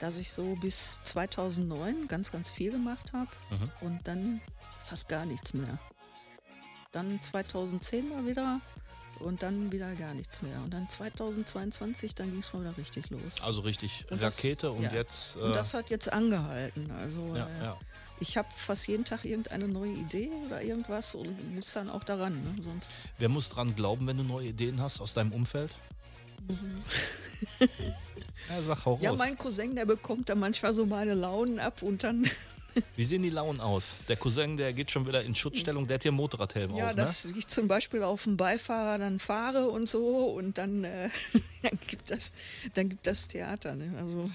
dass 0.00 0.18
ich 0.18 0.32
so 0.32 0.56
bis 0.56 0.98
2009 1.04 2.06
ganz, 2.06 2.32
ganz 2.32 2.50
viel 2.50 2.72
gemacht 2.72 3.12
habe 3.14 3.30
Mhm. 3.50 3.70
und 3.80 4.00
dann 4.08 4.40
fast 4.84 5.08
gar 5.08 5.24
nichts 5.24 5.54
mehr. 5.54 5.78
Dann 6.92 7.20
2010 7.20 8.08
mal 8.08 8.26
wieder 8.26 8.60
und 9.20 9.42
dann 9.42 9.72
wieder 9.72 9.94
gar 9.94 10.14
nichts 10.14 10.42
mehr. 10.42 10.58
Und 10.62 10.72
dann 10.72 10.88
2022, 10.88 12.14
dann 12.14 12.30
ging 12.30 12.40
es 12.40 12.52
mal 12.52 12.60
wieder 12.60 12.76
richtig 12.76 13.08
los. 13.10 13.40
Also 13.42 13.62
richtig 13.62 14.04
Und 14.10 14.22
das- 14.22 14.36
Rakete 14.38 14.70
und 14.70 14.82
ja. 14.82 14.92
jetzt. 14.92 15.36
Äh, 15.36 15.40
Und 15.40 15.56
das 15.56 15.74
hat 15.74 15.90
jetzt 15.90 16.12
angehalten. 16.12 16.90
Also 16.90 17.34
ja, 17.34 17.46
äh, 17.48 17.62
ja. 17.64 17.76
ich 18.20 18.36
habe 18.36 18.48
fast 18.54 18.86
jeden 18.88 19.04
Tag 19.04 19.24
irgendeine 19.24 19.68
neue 19.68 19.92
Idee 19.92 20.30
oder 20.46 20.62
irgendwas 20.62 21.14
und 21.14 21.54
muss 21.54 21.72
dann 21.72 21.88
auch 21.90 22.04
daran. 22.04 22.34
Ne? 22.42 22.62
Sonst 22.62 22.92
Wer 23.18 23.28
muss 23.28 23.48
dran 23.48 23.74
glauben, 23.74 24.06
wenn 24.06 24.18
du 24.18 24.22
neue 24.22 24.48
Ideen 24.48 24.80
hast 24.80 25.00
aus 25.00 25.14
deinem 25.14 25.32
Umfeld? 25.32 25.72
ja, 27.58 28.62
sag 28.66 28.84
hau 28.84 28.94
raus. 28.94 29.02
Ja, 29.02 29.12
mein 29.14 29.36
Cousin, 29.36 29.74
der 29.74 29.84
bekommt 29.86 30.28
da 30.28 30.34
manchmal 30.34 30.72
so 30.72 30.86
meine 30.86 31.14
Launen 31.14 31.58
ab 31.58 31.82
und 31.82 32.04
dann 32.04 32.28
Wie 32.96 33.04
sehen 33.04 33.22
die 33.22 33.30
Launen 33.30 33.60
aus? 33.60 33.96
Der 34.08 34.16
Cousin, 34.16 34.56
der 34.56 34.72
geht 34.72 34.90
schon 34.90 35.06
wieder 35.06 35.22
in 35.22 35.34
Schutzstellung, 35.34 35.86
der 35.86 35.94
hat 35.94 36.02
hier 36.02 36.10
einen 36.10 36.16
Motorradhelm 36.16 36.74
Ja, 36.76 36.90
auf, 36.90 36.96
ne? 36.96 37.02
dass 37.02 37.24
ich 37.24 37.46
zum 37.46 37.68
Beispiel 37.68 38.02
auf 38.02 38.24
dem 38.24 38.36
Beifahrer 38.36 38.98
dann 38.98 39.18
fahre 39.18 39.68
und 39.68 39.88
so 39.88 40.26
und 40.26 40.58
dann, 40.58 40.84
äh, 40.84 41.08
dann, 41.62 41.78
gibt, 41.86 42.10
das, 42.10 42.32
dann 42.74 42.88
gibt 42.88 43.06
das 43.06 43.28
Theater. 43.28 43.74
Ne? 43.74 43.92
Also 43.98 44.30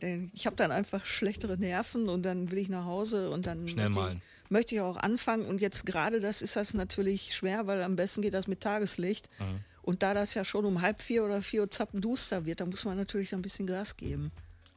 äh, 0.00 0.20
ich 0.32 0.46
habe 0.46 0.56
dann 0.56 0.70
einfach 0.70 1.04
schlechtere 1.04 1.56
Nerven 1.56 2.08
und 2.08 2.22
dann 2.22 2.50
will 2.50 2.58
ich 2.58 2.68
nach 2.68 2.84
Hause 2.84 3.30
und 3.30 3.46
dann 3.46 3.68
Schnell 3.68 3.88
möchte, 3.88 4.00
malen. 4.00 4.22
ich, 4.44 4.50
möchte 4.50 4.74
ich 4.74 4.80
auch 4.80 4.96
anfangen. 4.96 5.46
Und 5.46 5.60
jetzt 5.60 5.86
gerade 5.86 6.20
das 6.20 6.42
ist 6.42 6.56
das 6.56 6.74
natürlich 6.74 7.34
schwer, 7.34 7.66
weil 7.66 7.82
am 7.82 7.96
besten 7.96 8.22
geht 8.22 8.34
das 8.34 8.46
mit 8.46 8.60
Tageslicht. 8.60 9.28
Mhm. 9.38 9.60
Und 9.82 10.02
da 10.02 10.14
das 10.14 10.32
ja 10.32 10.44
schon 10.44 10.64
um 10.64 10.80
halb 10.80 11.02
vier 11.02 11.24
oder 11.24 11.42
vier 11.42 11.62
Uhr 11.62 11.70
zappenduster 11.70 12.46
wird, 12.46 12.60
da 12.60 12.66
muss 12.66 12.84
man 12.86 12.96
natürlich 12.96 13.34
ein 13.34 13.42
bisschen 13.42 13.66
Gas 13.66 13.96
geben. 13.98 14.32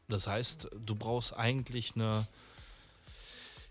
Das 0.08 0.28
heißt, 0.28 0.70
du 0.86 0.96
brauchst 0.96 1.38
eigentlich 1.38 1.96
eine, 1.96 2.26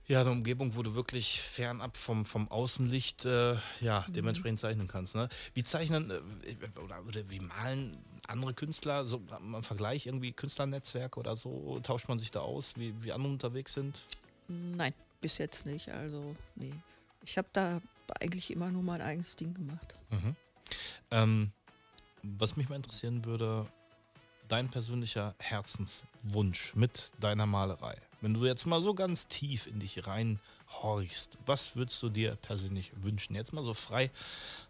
ja, 0.06 0.20
eine 0.20 0.30
Umgebung, 0.30 0.76
wo 0.76 0.82
du 0.82 0.94
wirklich 0.94 1.40
fernab 1.40 1.96
vom, 1.96 2.24
vom 2.24 2.50
Außenlicht 2.50 3.24
äh, 3.24 3.56
ja, 3.80 4.04
dementsprechend 4.08 4.60
zeichnen 4.60 4.86
kannst. 4.86 5.14
Ne? 5.14 5.28
Wie 5.54 5.64
zeichnen 5.64 6.10
äh, 6.10 6.78
oder, 6.78 7.04
oder 7.06 7.30
wie 7.30 7.40
malen 7.40 7.96
andere 8.28 8.52
Künstler, 8.54 9.06
so 9.06 9.22
im 9.38 9.62
Vergleich 9.62 10.06
irgendwie 10.06 10.32
Künstlernetzwerke 10.32 11.18
oder 11.18 11.36
so, 11.36 11.80
tauscht 11.82 12.08
man 12.08 12.18
sich 12.18 12.30
da 12.30 12.40
aus, 12.40 12.74
wie, 12.76 12.92
wie 13.02 13.12
andere 13.12 13.32
unterwegs 13.32 13.72
sind? 13.72 14.00
Nein, 14.48 14.92
bis 15.20 15.38
jetzt 15.38 15.64
nicht. 15.64 15.88
Also, 15.88 16.36
nee. 16.54 16.74
Ich 17.22 17.38
habe 17.38 17.48
da 17.52 17.80
eigentlich 18.20 18.50
immer 18.50 18.70
nur 18.70 18.82
mein 18.82 19.00
eigenes 19.00 19.36
Ding 19.36 19.54
gemacht. 19.54 19.96
Ähm, 21.10 21.52
was 22.22 22.56
mich 22.56 22.68
mal 22.68 22.76
interessieren 22.76 23.24
würde, 23.24 23.66
dein 24.48 24.68
persönlicher 24.70 25.34
Herzenswunsch 25.38 26.74
mit 26.74 27.10
deiner 27.20 27.46
Malerei. 27.46 27.96
Wenn 28.20 28.34
du 28.34 28.44
jetzt 28.46 28.66
mal 28.66 28.80
so 28.82 28.94
ganz 28.94 29.28
tief 29.28 29.66
in 29.66 29.80
dich 29.80 30.06
reinhorchst, 30.06 31.38
was 31.46 31.76
würdest 31.76 32.02
du 32.02 32.08
dir 32.08 32.36
persönlich 32.36 32.92
wünschen? 32.96 33.34
Jetzt 33.34 33.52
mal 33.52 33.62
so 33.62 33.74
frei 33.74 34.10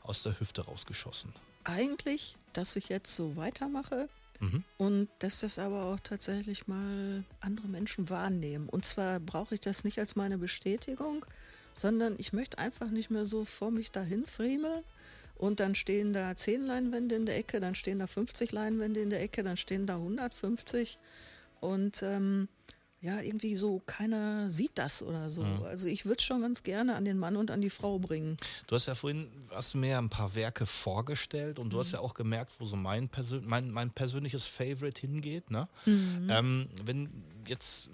aus 0.02 0.22
der 0.22 0.38
Hüfte 0.40 0.62
rausgeschossen. 0.64 1.32
Eigentlich, 1.64 2.36
dass 2.52 2.76
ich 2.76 2.88
jetzt 2.88 3.14
so 3.14 3.36
weitermache 3.36 4.08
Mhm. 4.40 4.64
und 4.76 5.08
dass 5.20 5.40
das 5.40 5.58
aber 5.58 5.84
auch 5.86 6.00
tatsächlich 6.00 6.66
mal 6.68 7.24
andere 7.40 7.68
Menschen 7.68 8.10
wahrnehmen. 8.10 8.68
Und 8.68 8.84
zwar 8.84 9.18
brauche 9.18 9.54
ich 9.54 9.60
das 9.62 9.82
nicht 9.82 9.98
als 9.98 10.14
meine 10.14 10.36
Bestätigung, 10.36 11.24
sondern 11.72 12.16
ich 12.18 12.32
möchte 12.34 12.58
einfach 12.58 12.90
nicht 12.90 13.10
mehr 13.10 13.24
so 13.24 13.44
vor 13.46 13.70
mich 13.70 13.92
dahin 13.92 14.26
friemeln. 14.26 14.84
Und 15.36 15.60
dann 15.60 15.74
stehen 15.74 16.12
da 16.12 16.36
10 16.36 16.62
Leinwände 16.62 17.14
in 17.14 17.26
der 17.26 17.36
Ecke, 17.36 17.60
dann 17.60 17.74
stehen 17.74 17.98
da 17.98 18.06
50 18.06 18.52
Leinwände 18.52 19.00
in 19.00 19.10
der 19.10 19.22
Ecke, 19.22 19.42
dann 19.42 19.56
stehen 19.56 19.86
da 19.86 19.96
150. 19.96 20.98
Und 21.60 22.02
ähm, 22.02 22.48
ja, 23.06 23.20
irgendwie 23.20 23.54
so 23.54 23.80
keiner 23.86 24.48
sieht 24.48 24.72
das 24.74 25.02
oder 25.02 25.30
so. 25.30 25.42
Also 25.64 25.86
ich 25.86 26.06
würde 26.06 26.18
es 26.18 26.24
schon 26.24 26.40
ganz 26.40 26.62
gerne 26.62 26.96
an 26.96 27.04
den 27.04 27.18
Mann 27.18 27.36
und 27.36 27.50
an 27.50 27.60
die 27.60 27.70
Frau 27.70 27.98
bringen. 27.98 28.36
Du 28.66 28.74
hast 28.74 28.86
ja 28.86 28.94
vorhin, 28.94 29.28
hast 29.50 29.74
du 29.74 29.78
mir 29.78 29.90
ja 29.90 29.98
ein 29.98 30.08
paar 30.08 30.34
Werke 30.34 30.66
vorgestellt 30.66 31.58
und 31.58 31.72
du 31.72 31.78
hast 31.78 31.92
ja 31.92 32.00
auch 32.00 32.14
gemerkt, 32.14 32.58
wo 32.58 32.64
so 32.64 32.74
mein, 32.74 33.08
Persön 33.08 33.44
mein, 33.46 33.70
mein 33.70 33.90
persönliches 33.90 34.46
Favorite 34.46 35.00
hingeht. 35.00 35.50
Ne? 35.50 35.68
Ähm, 35.86 36.68
wenn 36.84 37.10
jetzt, 37.46 37.90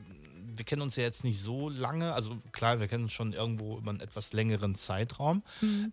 wir 0.57 0.65
kennen 0.65 0.83
uns 0.83 0.97
ja 0.97 1.03
jetzt 1.03 1.25
nicht 1.25 1.41
so 1.41 1.69
lange, 1.69 2.13
also 2.15 2.37
klar, 2.53 2.81
wir 2.81 2.89
kennen 2.89 3.05
uns 3.05 3.13
schon 3.13 3.33
irgendwo 3.33 3.79
über 3.79 3.91
einen 3.91 4.01
etwas 4.01 4.33
längeren 4.33 4.75
Zeitraum, 4.75 5.43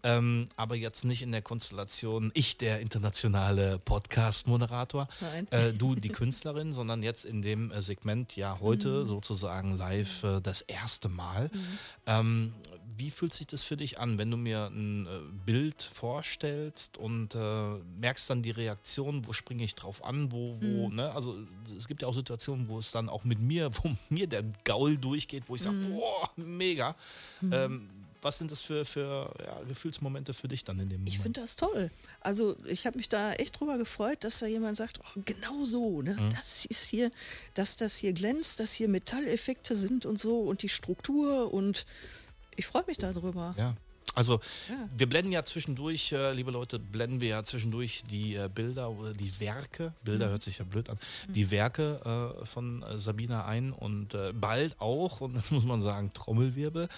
ähm, 0.04 0.48
aber 0.56 0.76
jetzt 0.76 1.06
nicht 1.06 1.22
in 1.22 1.32
der 1.32 1.42
Konstellation, 1.42 2.32
ich 2.34 2.58
der 2.58 2.80
internationale 2.80 3.80
Podcast-Moderator, 3.80 5.08
äh, 5.52 5.74
du 5.74 5.96
die 5.96 6.10
Künstlerin, 6.10 6.74
sondern 6.80 7.04
jetzt 7.04 7.26
in 7.26 7.42
dem 7.42 7.72
äh, 7.72 7.82
Segment 7.82 8.36
ja 8.36 8.60
heute 8.60 9.06
sozusagen 9.08 9.78
live 9.78 10.24
äh, 10.24 10.42
das 10.42 10.62
erste 10.62 11.10
Mal. 11.10 11.50
Ähm, 12.06 12.54
wie 13.00 13.10
fühlt 13.12 13.34
sich 13.34 13.48
das 13.48 13.64
für 13.64 13.78
dich 13.78 14.00
an, 14.00 14.18
wenn 14.18 14.30
du 14.30 14.38
mir 14.38 14.68
ein 14.68 15.08
äh, 15.08 15.10
Bild 15.46 15.82
vorstellst 15.82 16.98
und 16.98 17.34
äh, 17.34 17.76
merkst 18.00 18.30
dann 18.30 18.44
die 18.44 18.52
Reaktion, 18.52 19.26
wo 19.26 19.34
springe 19.34 19.64
ich 19.64 19.74
drauf 19.74 20.04
an, 20.04 20.32
wo, 20.32 20.56
wo, 20.62 20.90
ne? 20.90 21.12
Also 21.16 21.38
es 21.78 21.88
gibt 21.88 22.02
ja 22.02 22.08
auch 22.08 22.14
Situationen, 22.14 22.68
wo 22.68 22.78
es 22.78 22.92
dann 22.92 23.10
auch 23.10 23.24
mit 23.24 23.40
mir, 23.40 23.72
wo 23.84 23.96
mir 24.10 24.28
der 24.28 24.44
Gaul 24.66 24.98
durchgeht, 24.98 25.44
wo 25.48 25.56
ich 25.56 25.62
sage, 25.62 25.78
boah, 25.78 26.30
mega. 26.36 26.96
Ähm, 27.52 27.90
was 28.22 28.38
sind 28.38 28.52
das 28.52 28.60
für, 28.60 28.84
für 28.84 29.34
ja, 29.46 29.62
Gefühlsmomente 29.68 30.34
für 30.34 30.48
dich 30.48 30.66
dann 30.66 30.80
in 30.80 30.90
dem 30.90 31.00
Moment? 31.00 31.16
Ich 31.16 31.20
finde 31.20 31.42
das 31.42 31.56
toll. 31.56 31.90
Also 32.20 32.58
ich 32.66 32.86
habe 32.86 32.98
mich 32.98 33.08
da 33.08 33.34
echt 33.34 33.60
drüber 33.60 33.78
gefreut, 33.78 34.24
dass 34.24 34.40
da 34.40 34.46
jemand 34.46 34.76
sagt, 34.78 35.00
oh, 35.00 35.22
genau 35.24 35.66
so, 35.66 36.02
ne? 36.02 36.16
Mhm. 36.16 36.30
das 36.32 36.66
ist 36.66 36.90
hier, 36.90 37.12
dass 37.54 37.78
das 37.78 37.96
hier 37.96 38.14
glänzt, 38.14 38.60
dass 38.60 38.74
hier 38.74 38.90
Metalleffekte 38.90 39.76
sind 39.76 40.06
und 40.06 40.20
so 40.20 40.42
und 40.42 40.64
die 40.64 40.70
Struktur 40.70 41.54
und 41.54 41.86
ich 42.60 42.68
freue 42.68 42.84
mich 42.88 42.98
darüber. 42.98 43.56
Ja. 43.58 43.76
Also 44.16 44.40
Ja. 44.68 44.90
wir 44.98 45.08
blenden 45.08 45.32
ja 45.32 45.44
zwischendurch, 45.46 46.12
äh, 46.12 46.34
liebe 46.34 46.50
Leute, 46.52 46.80
blenden 46.80 47.22
wir 47.22 47.30
ja 47.30 47.44
zwischendurch 47.44 48.04
die 48.10 48.36
äh, 48.36 48.50
Bilder 48.54 48.90
oder 48.90 49.14
die 49.14 49.32
Werke, 49.40 49.94
Bilder 50.04 50.26
Mhm. 50.28 50.32
hört 50.32 50.44
sich 50.44 50.58
ja 50.58 50.66
blöd 50.66 50.90
an, 50.90 50.98
die 51.28 51.52
Werke 51.52 52.36
äh, 52.42 52.46
von 52.46 52.82
äh, 52.84 52.98
Sabine 52.98 53.46
ein 53.46 53.72
und 53.72 54.16
äh, 54.16 54.34
bald 54.34 54.80
auch, 54.82 55.22
und 55.22 55.36
das 55.36 55.52
muss 55.52 55.64
man 55.64 55.80
sagen, 55.82 56.12
Trommelwirbel, 56.14 56.90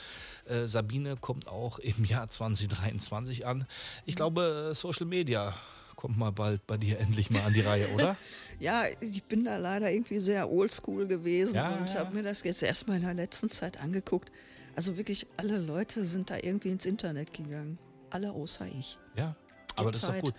äh, 0.48 0.66
Sabine 0.68 1.18
kommt 1.18 1.48
auch 1.48 1.80
im 1.80 2.06
Jahr 2.06 2.30
2023 2.30 3.46
an. 3.46 3.58
Mhm. 3.60 3.66
Ich 4.06 4.16
glaube, 4.16 4.70
äh, 4.72 4.76
Social 4.76 5.06
Media 5.06 5.54
kommt 5.98 6.18
mal 6.18 6.32
bald 6.32 6.66
bei 6.66 6.78
dir 6.78 6.98
endlich 6.98 7.30
mal 7.30 7.42
an 7.42 7.54
die 7.54 7.62
Reihe, 7.62 7.88
oder? 7.90 8.16
Ja, 8.60 8.84
ich 9.00 9.24
bin 9.24 9.44
da 9.44 9.58
leider 9.58 9.90
irgendwie 9.92 10.20
sehr 10.20 10.48
oldschool 10.52 11.08
gewesen 11.08 11.56
Ja, 11.56 11.70
und 11.78 11.90
ja. 11.90 11.96
habe 11.96 12.14
mir 12.14 12.22
das 12.22 12.44
jetzt 12.44 12.62
erstmal 12.62 12.98
in 12.98 13.02
der 13.04 13.16
letzten 13.16 13.50
Zeit 13.50 13.80
angeguckt. 13.82 14.32
Also 14.76 14.98
wirklich 14.98 15.28
alle 15.38 15.58
Leute 15.58 16.06
sind 16.06 16.30
da 16.30 16.38
irgendwie 16.42 16.70
ins 16.70 16.86
Internet 16.86 17.34
gegangen. 17.34 17.78
Alle 18.10 18.32
außer 18.32 18.68
ich. 18.68 18.98
Ja. 19.16 19.36
Aber 19.76 19.92
das 19.92 20.04
ist 20.04 20.10
doch 20.10 20.20
gut. 20.20 20.34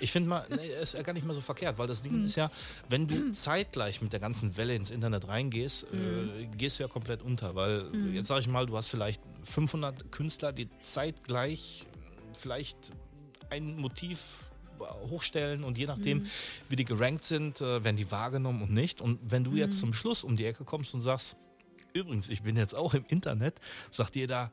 Ich 0.00 0.10
finde 0.10 0.30
mal, 0.30 0.46
nee, 0.50 0.68
ist 0.80 0.94
ja 0.94 1.02
gar 1.02 1.12
nicht 1.12 1.26
mal 1.26 1.34
so 1.34 1.40
verkehrt, 1.40 1.78
weil 1.78 1.86
das 1.86 2.00
Ding 2.00 2.24
ist 2.24 2.36
ja, 2.36 2.50
wenn 2.88 3.06
du 3.06 3.32
zeitgleich 3.32 4.00
mit 4.00 4.12
der 4.12 4.20
ganzen 4.20 4.56
Welle 4.56 4.74
ins 4.74 4.90
Internet 4.90 5.28
reingehst, 5.28 5.84
äh, 5.84 6.46
gehst 6.56 6.78
du 6.78 6.84
ja 6.84 6.88
komplett 6.88 7.22
unter, 7.22 7.54
weil 7.54 7.86
jetzt 8.14 8.28
sage 8.28 8.40
ich 8.40 8.48
mal, 8.48 8.66
du 8.66 8.76
hast 8.76 8.88
vielleicht 8.88 9.20
500 9.44 10.10
Künstler, 10.10 10.52
die 10.52 10.68
zeitgleich 10.80 11.86
vielleicht 12.32 12.78
ein 13.50 13.76
Motiv 13.76 14.50
hochstellen 15.10 15.64
und 15.64 15.76
je 15.76 15.86
nachdem, 15.86 16.26
wie 16.68 16.76
die 16.76 16.84
gerankt 16.84 17.24
sind, 17.24 17.60
äh, 17.60 17.82
werden 17.82 17.96
die 17.96 18.10
wahrgenommen 18.10 18.62
und 18.62 18.72
nicht. 18.72 19.00
Und 19.00 19.18
wenn 19.28 19.44
du 19.44 19.52
jetzt 19.52 19.78
zum 19.80 19.92
Schluss 19.92 20.22
um 20.24 20.36
die 20.36 20.44
Ecke 20.44 20.64
kommst 20.64 20.94
und 20.94 21.00
sagst, 21.00 21.36
übrigens, 22.00 22.28
ich 22.28 22.42
bin 22.42 22.56
jetzt 22.56 22.74
auch 22.74 22.94
im 22.94 23.04
Internet, 23.08 23.60
sagt 23.90 24.16
jeder, 24.16 24.50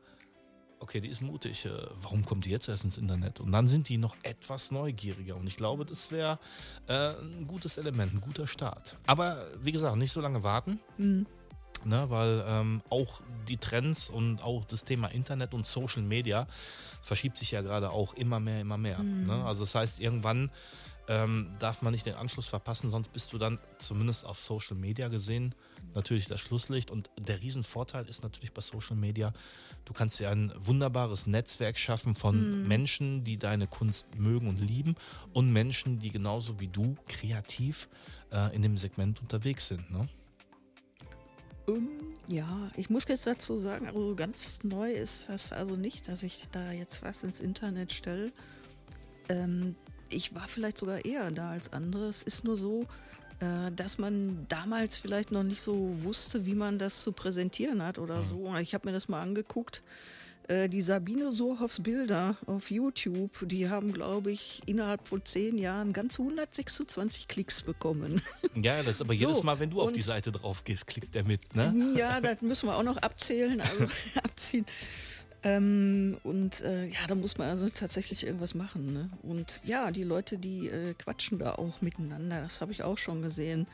okay, 0.79 1.01
die 1.01 1.09
ist 1.09 1.21
mutig, 1.21 1.65
äh, 1.65 1.71
warum 2.01 2.25
kommt 2.25 2.45
die 2.45 2.49
jetzt 2.49 2.67
erst 2.67 2.83
ins 2.83 2.97
Internet? 2.97 3.39
Und 3.39 3.51
dann 3.51 3.67
sind 3.67 3.89
die 3.89 3.97
noch 3.97 4.15
etwas 4.23 4.71
neugieriger. 4.71 5.35
Und 5.35 5.47
ich 5.47 5.55
glaube, 5.55 5.85
das 5.85 6.11
wäre 6.11 6.39
äh, 6.87 7.13
ein 7.13 7.47
gutes 7.47 7.77
Element, 7.77 8.13
ein 8.13 8.21
guter 8.21 8.47
Start. 8.47 8.97
Aber 9.05 9.47
wie 9.61 9.71
gesagt, 9.71 9.95
nicht 9.97 10.11
so 10.11 10.21
lange 10.21 10.43
warten. 10.43 10.79
Ne, 11.83 12.09
weil 12.09 12.43
ähm, 12.47 12.81
auch 12.89 13.21
die 13.47 13.57
Trends 13.57 14.09
und 14.09 14.41
auch 14.41 14.65
das 14.65 14.85
Thema 14.85 15.07
Internet 15.09 15.53
und 15.53 15.67
Social 15.67 16.01
Media 16.01 16.47
verschiebt 17.01 17.37
sich 17.37 17.51
ja 17.51 17.61
gerade 17.61 17.91
auch 17.91 18.15
immer 18.15 18.39
mehr, 18.39 18.61
immer 18.61 18.77
mehr. 18.77 18.97
Ne? 19.03 19.43
Also 19.45 19.65
das 19.65 19.75
heißt, 19.75 19.99
irgendwann 19.99 20.49
ähm, 21.07 21.51
darf 21.59 21.81
man 21.81 21.93
nicht 21.93 22.05
den 22.05 22.15
Anschluss 22.15 22.47
verpassen, 22.47 22.89
sonst 22.89 23.09
bist 23.09 23.31
du 23.33 23.37
dann 23.37 23.59
zumindest 23.77 24.25
auf 24.25 24.39
Social 24.39 24.75
Media 24.75 25.07
gesehen 25.07 25.55
natürlich 25.95 26.27
das 26.27 26.41
Schlusslicht. 26.41 26.91
Und 26.91 27.09
der 27.19 27.41
Riesenvorteil 27.41 28.07
ist 28.07 28.21
natürlich 28.21 28.53
bei 28.53 28.61
Social 28.61 28.95
Media, 28.95 29.33
du 29.85 29.93
kannst 29.93 30.19
dir 30.19 30.29
ein 30.29 30.53
wunderbares 30.57 31.25
Netzwerk 31.25 31.79
schaffen 31.79 32.15
von 32.15 32.67
Menschen, 32.67 33.23
die 33.23 33.37
deine 33.37 33.67
Kunst 33.67 34.07
mögen 34.17 34.47
und 34.47 34.59
lieben 34.59 34.95
und 35.33 35.51
Menschen, 35.51 35.99
die 35.99 36.11
genauso 36.11 36.59
wie 36.59 36.67
du 36.67 36.95
kreativ 37.07 37.89
äh, 38.31 38.53
in 38.55 38.61
dem 38.61 38.77
Segment 38.77 39.21
unterwegs 39.21 39.69
sind. 39.69 39.89
Ne? 39.89 40.07
Ähm, 41.67 41.89
ja, 42.27 42.69
ich 42.75 42.89
muss 42.89 43.07
jetzt 43.07 43.25
dazu 43.25 43.57
sagen, 43.57 43.87
also 43.87 44.15
ganz 44.15 44.59
neu 44.63 44.91
ist 44.91 45.29
das 45.29 45.51
also 45.51 45.75
nicht, 45.75 46.07
dass 46.07 46.23
ich 46.23 46.45
da 46.51 46.71
jetzt 46.71 47.01
was 47.03 47.23
ins 47.23 47.39
Internet 47.39 47.93
stelle. 47.93 48.31
Ähm, 49.29 49.75
ich 50.09 50.35
war 50.35 50.47
vielleicht 50.47 50.77
sogar 50.77 51.03
eher 51.05 51.31
da 51.31 51.51
als 51.51 51.73
andere. 51.73 52.07
Es 52.07 52.23
ist 52.23 52.43
nur 52.43 52.57
so, 52.57 52.85
äh, 53.39 53.71
dass 53.75 53.97
man 53.97 54.45
damals 54.49 54.97
vielleicht 54.97 55.31
noch 55.31 55.43
nicht 55.43 55.61
so 55.61 55.91
wusste, 56.03 56.45
wie 56.45 56.55
man 56.55 56.79
das 56.79 57.01
zu 57.01 57.11
präsentieren 57.11 57.81
hat 57.83 57.99
oder 57.99 58.23
so. 58.23 58.37
Und 58.37 58.57
Ich 58.57 58.73
habe 58.73 58.87
mir 58.87 58.93
das 58.93 59.07
mal 59.09 59.21
angeguckt. 59.21 59.83
Äh, 60.47 60.69
Die 60.69 60.81
Sabine 60.81 61.31
Surhoffs 61.31 61.81
Bilder 61.81 62.37
auf 62.45 62.69
YouTube, 62.69 63.31
die 63.47 63.67
haben, 63.67 63.91
glaube 63.93 64.31
ich, 64.31 64.61
innerhalb 64.67 65.07
von 65.07 65.25
zehn 65.25 65.57
Jahren 65.57 65.91
ganze 65.91 66.21
126 66.21 67.27
Klicks 67.27 67.63
bekommen. 67.63 68.21
Ja, 68.53 68.77
das 68.83 68.95
ist 68.95 69.01
aber 69.01 69.13
jedes 69.13 69.37
So, 69.37 69.43
Mal, 69.43 69.59
wenn 69.59 69.71
du 69.71 69.81
auf 69.81 69.91
die 69.91 70.03
Seite 70.03 70.31
drauf 70.31 70.63
gehst, 70.63 70.85
klickt 70.87 71.15
der 71.15 71.23
mit. 71.23 71.55
Ne? 71.55 71.93
Ja, 71.97 72.21
das 72.21 72.41
müssen 72.41 72.69
wir 72.69 72.75
auch 72.77 72.83
noch 72.83 72.97
abzählen, 72.97 73.59
also 73.59 73.85
abziehen. 74.23 74.65
Ähm, 75.45 76.17
und 76.23 76.61
äh, 76.61 76.87
ja, 76.87 77.05
da 77.07 77.13
muss 77.13 77.37
man 77.37 77.47
also 77.49 77.69
tatsächlich 77.69 78.25
irgendwas 78.25 78.55
machen. 78.55 78.93
Ne? 78.93 79.09
Und 79.21 79.61
ja, 79.63 79.91
die 79.91 80.03
Leute, 80.03 80.39
die 80.39 80.67
äh, 80.67 80.95
quatschen 80.95 81.37
da 81.37 81.53
auch 81.53 81.81
miteinander, 81.81 82.41
das 82.41 82.61
habe 82.61 82.71
ich 82.71 82.81
auch 82.81 82.97
schon 82.97 83.21
gesehen. 83.21 83.67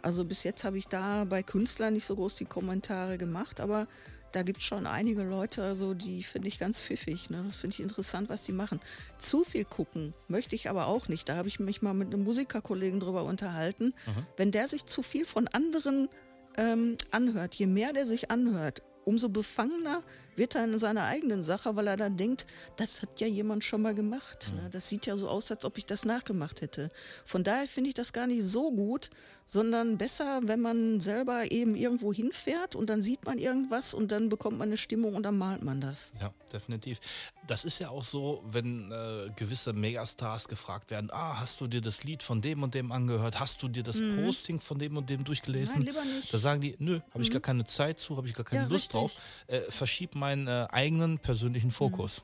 Also 0.00 0.24
bis 0.24 0.42
jetzt 0.42 0.64
habe 0.64 0.78
ich 0.78 0.88
da 0.88 1.24
bei 1.24 1.42
Künstlern 1.42 1.92
nicht 1.92 2.06
so 2.06 2.16
groß 2.16 2.36
die 2.36 2.46
Kommentare 2.46 3.18
gemacht, 3.18 3.60
aber 3.60 3.88
da 4.32 4.42
gibt 4.42 4.60
es 4.60 4.64
schon 4.64 4.86
einige 4.86 5.22
Leute, 5.22 5.62
also 5.62 5.92
die 5.92 6.22
finde 6.22 6.48
ich 6.48 6.58
ganz 6.58 6.80
pfiffig. 6.80 7.28
Ne? 7.28 7.44
Das 7.46 7.56
finde 7.56 7.74
ich 7.74 7.80
interessant, 7.80 8.30
was 8.30 8.44
die 8.44 8.52
machen. 8.52 8.80
Zu 9.18 9.44
viel 9.44 9.66
gucken 9.66 10.14
möchte 10.28 10.56
ich 10.56 10.70
aber 10.70 10.86
auch 10.86 11.08
nicht. 11.08 11.28
Da 11.28 11.36
habe 11.36 11.48
ich 11.48 11.60
mich 11.60 11.82
mal 11.82 11.94
mit 11.94 12.08
einem 12.08 12.24
Musikerkollegen 12.24 13.00
drüber 13.00 13.24
unterhalten. 13.24 13.92
Wenn 14.38 14.50
der 14.50 14.66
sich 14.66 14.86
zu 14.86 15.02
viel 15.02 15.26
von 15.26 15.46
anderen 15.48 16.08
ähm, 16.56 16.96
anhört, 17.10 17.54
je 17.54 17.66
mehr 17.66 17.92
der 17.92 18.06
sich 18.06 18.30
anhört, 18.30 18.82
umso 19.04 19.28
befangener 19.28 20.02
wird 20.38 20.54
er 20.54 20.64
in 20.64 20.78
seiner 20.78 21.04
eigenen 21.04 21.42
Sache, 21.42 21.76
weil 21.76 21.86
er 21.86 21.96
dann 21.96 22.16
denkt, 22.16 22.46
das 22.76 23.02
hat 23.02 23.20
ja 23.20 23.26
jemand 23.26 23.64
schon 23.64 23.82
mal 23.82 23.94
gemacht. 23.94 24.52
Ne? 24.54 24.68
Das 24.70 24.88
sieht 24.88 25.06
ja 25.06 25.16
so 25.16 25.28
aus, 25.28 25.50
als 25.50 25.64
ob 25.64 25.76
ich 25.78 25.86
das 25.86 26.04
nachgemacht 26.04 26.60
hätte. 26.60 26.88
Von 27.24 27.44
daher 27.44 27.66
finde 27.66 27.88
ich 27.88 27.94
das 27.94 28.12
gar 28.12 28.26
nicht 28.26 28.44
so 28.44 28.70
gut, 28.72 29.10
sondern 29.50 29.96
besser, 29.96 30.40
wenn 30.44 30.60
man 30.60 31.00
selber 31.00 31.50
eben 31.50 31.74
irgendwo 31.74 32.12
hinfährt 32.12 32.74
und 32.76 32.90
dann 32.90 33.00
sieht 33.00 33.24
man 33.24 33.38
irgendwas 33.38 33.94
und 33.94 34.12
dann 34.12 34.28
bekommt 34.28 34.58
man 34.58 34.68
eine 34.68 34.76
Stimmung 34.76 35.14
und 35.14 35.22
dann 35.22 35.38
malt 35.38 35.62
man 35.62 35.80
das. 35.80 36.12
Ja, 36.20 36.34
definitiv. 36.52 37.00
Das 37.46 37.64
ist 37.64 37.78
ja 37.78 37.88
auch 37.88 38.04
so, 38.04 38.42
wenn 38.46 38.92
äh, 38.92 39.30
gewisse 39.36 39.72
Megastars 39.72 40.48
gefragt 40.48 40.90
werden, 40.90 41.08
ah, 41.10 41.40
hast 41.40 41.62
du 41.62 41.66
dir 41.66 41.80
das 41.80 42.04
Lied 42.04 42.22
von 42.22 42.42
dem 42.42 42.62
und 42.62 42.74
dem 42.74 42.92
angehört? 42.92 43.40
Hast 43.40 43.62
du 43.62 43.68
dir 43.68 43.82
das 43.82 43.98
Posting 43.98 44.60
von 44.60 44.78
dem 44.78 44.98
und 44.98 45.08
dem 45.08 45.24
durchgelesen? 45.24 45.78
Mhm. 45.78 45.84
Nein, 45.86 45.94
lieber 45.94 46.04
nicht. 46.04 46.26
Mhm. 46.30 46.32
Da 46.32 46.38
sagen 46.38 46.60
die, 46.60 46.76
nö, 46.78 47.00
habe 47.14 47.22
ich 47.22 47.30
gar 47.30 47.40
keine 47.40 47.64
Zeit 47.64 47.98
zu, 47.98 48.18
habe 48.18 48.26
ich 48.28 48.34
gar 48.34 48.44
keine 48.44 48.64
Ja, 48.64 48.68
Lust 48.68 48.92
richtig. 48.94 49.00
drauf. 49.00 49.12
Äh, 49.46 49.60
verschieb 49.70 50.14
meinen 50.28 50.46
äh, 50.46 50.66
eigenen 50.70 51.18
persönlichen 51.18 51.70
Fokus. 51.70 52.22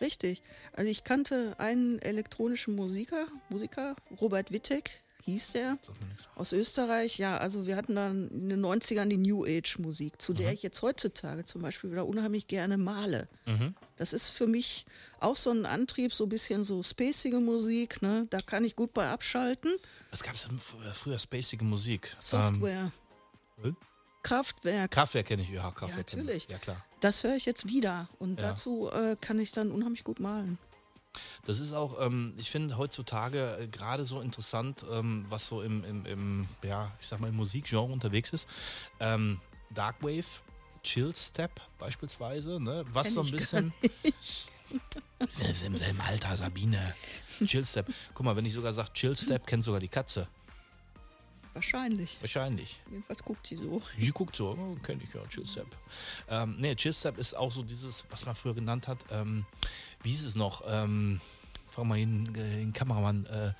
Richtig. 0.00 0.42
Also 0.72 0.90
ich 0.90 1.04
kannte 1.04 1.54
einen 1.58 2.00
elektronischen 2.00 2.74
Musiker, 2.74 3.26
Musiker, 3.48 3.94
Robert 4.20 4.50
Wittek 4.50 4.90
hieß 5.24 5.52
der, 5.52 5.78
aus 6.34 6.52
Österreich. 6.52 7.16
Ja, 7.18 7.36
also 7.36 7.68
wir 7.68 7.76
hatten 7.76 7.94
dann 7.94 8.28
in 8.30 8.48
den 8.48 8.60
90ern 8.60 9.08
die 9.08 9.18
New 9.18 9.44
Age 9.44 9.78
Musik, 9.78 10.20
zu 10.20 10.34
der 10.34 10.52
ich 10.52 10.64
jetzt 10.64 10.82
heutzutage 10.82 11.44
zum 11.44 11.62
Beispiel 11.62 11.92
wieder 11.92 12.06
unheimlich 12.06 12.48
gerne 12.48 12.76
male. 12.76 13.28
Das 13.96 14.12
ist 14.12 14.30
für 14.30 14.48
mich 14.48 14.84
auch 15.20 15.36
so 15.36 15.52
ein 15.52 15.64
Antrieb, 15.64 16.12
so 16.12 16.24
ein 16.24 16.28
bisschen 16.28 16.64
so 16.64 16.82
spacige 16.82 17.38
Musik. 17.38 18.02
Ne? 18.02 18.26
Da 18.30 18.40
kann 18.40 18.64
ich 18.64 18.74
gut 18.74 18.92
bei 18.92 19.08
abschalten. 19.08 19.76
Was 20.10 20.24
gab 20.24 20.34
es 20.34 20.48
denn 20.48 20.58
früher 20.58 21.18
spacige 21.20 21.64
Musik? 21.64 22.16
Software, 22.18 22.90
Ähm, 23.62 23.76
Kraftwerk. 24.22 24.90
Kraftwerk 24.90 25.26
kenne 25.26 25.42
ich, 25.42 25.48
ja, 25.50 25.70
Kraftwerk. 25.70 26.10
Ja, 26.12 26.18
natürlich. 26.18 26.48
Ja, 26.48 26.58
klar. 26.58 26.84
Das 27.00 27.24
höre 27.24 27.34
ich 27.36 27.44
jetzt 27.46 27.66
wieder 27.66 28.08
und 28.18 28.40
Ja. 28.40 28.50
dazu 28.50 28.90
äh, 28.90 29.16
kann 29.20 29.38
ich 29.38 29.52
dann 29.52 29.70
unheimlich 29.70 30.04
gut 30.04 30.20
malen. 30.20 30.58
Das 31.44 31.60
ist 31.60 31.72
auch, 31.72 32.00
ähm, 32.00 32.32
ich 32.38 32.50
finde 32.50 32.78
heutzutage 32.78 33.58
äh, 33.60 33.66
gerade 33.68 34.04
so 34.04 34.20
interessant, 34.20 34.84
ähm, 34.90 35.26
was 35.28 35.46
so 35.46 35.60
im, 35.60 35.84
im, 35.84 36.06
im, 36.06 36.48
ja, 36.62 36.90
ich 37.00 37.06
sag 37.06 37.20
mal, 37.20 37.28
im 37.28 37.36
Musikgenre 37.36 37.82
unterwegs 37.92 38.32
ist. 38.32 38.48
Ähm, 39.00 39.40
Darkwave, 39.70 40.24
Chillstep 40.82 41.50
beispielsweise, 41.78 42.58
ne? 42.60 42.84
Was 42.92 43.08
Kenn 43.08 43.14
so 43.14 43.20
ein 43.22 43.30
bisschen. 43.30 43.72
Selbst 45.28 45.64
im 45.64 45.76
selben 45.76 46.00
Alter, 46.00 46.36
Sabine. 46.36 46.94
Chillstep. 47.44 47.86
Guck 48.14 48.24
mal, 48.24 48.34
wenn 48.36 48.46
ich 48.46 48.54
sogar 48.54 48.72
sage 48.72 48.92
Chillstep, 48.94 49.46
kennt 49.46 49.64
sogar 49.64 49.80
die 49.80 49.88
Katze. 49.88 50.28
Wahrscheinlich. 51.54 52.16
Wahrscheinlich. 52.20 52.80
Jedenfalls 52.90 53.22
guckt 53.22 53.46
sie 53.46 53.56
so. 53.56 53.82
Die 53.98 54.10
guckt 54.10 54.36
so, 54.36 54.56
oh, 54.58 54.76
kenne 54.82 55.02
ich 55.02 55.12
ja, 55.12 55.20
Chillstep. 55.26 55.66
Ähm, 56.28 56.56
nee, 56.58 56.74
Chillstep 56.74 57.18
ist 57.18 57.34
auch 57.34 57.52
so 57.52 57.62
dieses, 57.62 58.04
was 58.10 58.24
man 58.24 58.34
früher 58.34 58.54
genannt 58.54 58.88
hat, 58.88 58.98
ähm, 59.10 59.44
wie 60.02 60.10
hieß 60.10 60.24
es 60.24 60.34
noch? 60.34 60.62
Ähm, 60.66 61.20
frag 61.68 61.84
mal 61.84 61.98
den, 61.98 62.26
äh, 62.34 62.58
den 62.58 62.72
Kameramann, 62.72 63.26
äh, 63.26 63.52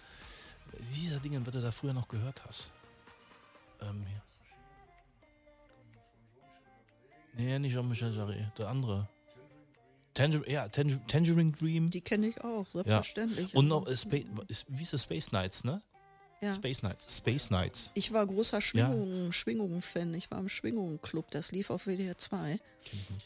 wie 0.91 1.01
dieser 1.01 1.21
Ding, 1.21 1.39
was 1.45 1.53
du 1.53 1.61
da 1.61 1.71
früher 1.71 1.93
noch 1.93 2.09
gehört 2.09 2.43
hast? 2.47 2.71
Ähm, 3.81 4.07
hier. 4.07 4.23
Nee, 7.35 7.59
nicht 7.59 7.73
Jean-Michel 7.73 8.15
Jarre, 8.15 8.53
der 8.59 8.69
andere. 8.69 9.09
Tanger 10.15 10.47
ja, 10.49 10.69
Tanger 10.69 11.07
Tangerine 11.07 11.53
Dream. 11.53 11.89
Die 11.89 12.03
kenne 12.03 12.29
ich 12.29 12.41
auch, 12.43 12.67
selbstverständlich. 12.71 13.55
Und 13.55 13.69
noch, 13.69 13.87
äh, 13.87 13.97
Spa 13.97 14.19
ist, 14.49 14.67
wie 14.69 14.83
ist 14.83 14.93
es, 14.93 15.05
Space 15.05 15.33
Nights, 15.33 15.65
ne? 15.65 15.83
Ja. 16.43 16.53
Space 16.53 16.83
Nights. 16.83 17.17
Space 17.17 17.51
Nights. 17.51 17.91
Ich 17.95 18.13
war 18.13 18.27
großer 18.27 18.61
Schwingungen, 18.61 19.33
Schwingungen-Fan. 19.33 20.13
Ich 20.15 20.31
war 20.31 20.39
im 20.41 20.49
Schwingungen-Club. 20.49 21.31
Das 21.31 21.53
lief 21.53 21.71
auf 21.71 21.87
WDR 21.87 22.19
2. 22.19 22.59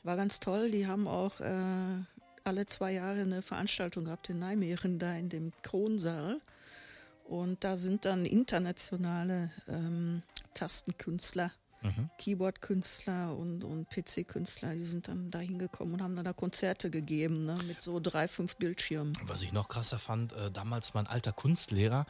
War 0.03 0.17
ganz 0.17 0.39
toll. 0.39 0.71
Die 0.71 0.87
haben 0.87 1.09
auch 1.09 1.41
äh, 1.41 1.99
alle 2.45 2.67
zwei 2.67 2.93
Jahre 2.93 3.23
eine 3.23 3.43
Veranstaltung 3.43 4.05
gehabt 4.05 4.29
in 4.29 4.39
Nijmegen, 4.39 4.99
da 4.99 5.15
in 5.17 5.31
dem 5.31 5.53
Kronsaal. 5.63 6.41
Und 7.25 7.65
da 7.65 7.77
sind 7.77 8.05
dann 8.05 8.25
internationale 8.25 9.51
ähm, 9.67 10.23
Tastenkünstler, 10.55 11.51
Keyboard-Künstler 12.19 13.37
und, 13.37 13.65
und 13.65 13.89
PC-Künstler, 13.91 14.75
die 14.75 14.83
sind 14.83 15.09
dann 15.09 15.31
da 15.31 15.39
hingekommen 15.39 15.95
und 15.95 16.03
haben 16.03 16.17
dann 16.17 16.25
da 16.25 16.33
Konzerte 16.33 16.91
gegeben, 16.91 17.45
ne, 17.45 17.59
mit 17.67 17.81
so 17.83 18.01
drei, 18.01 18.29
fünf 18.29 18.57
Bildschirmen. 18.57 19.13
Was 19.27 19.43
ich 19.43 19.53
noch 19.53 19.69
krasser 19.69 19.99
fand, 19.99 20.33
äh, 20.33 20.51
damals 20.51 20.95
mein 20.95 21.07
alter 21.07 21.33
Kunstlehrer, 21.33 22.07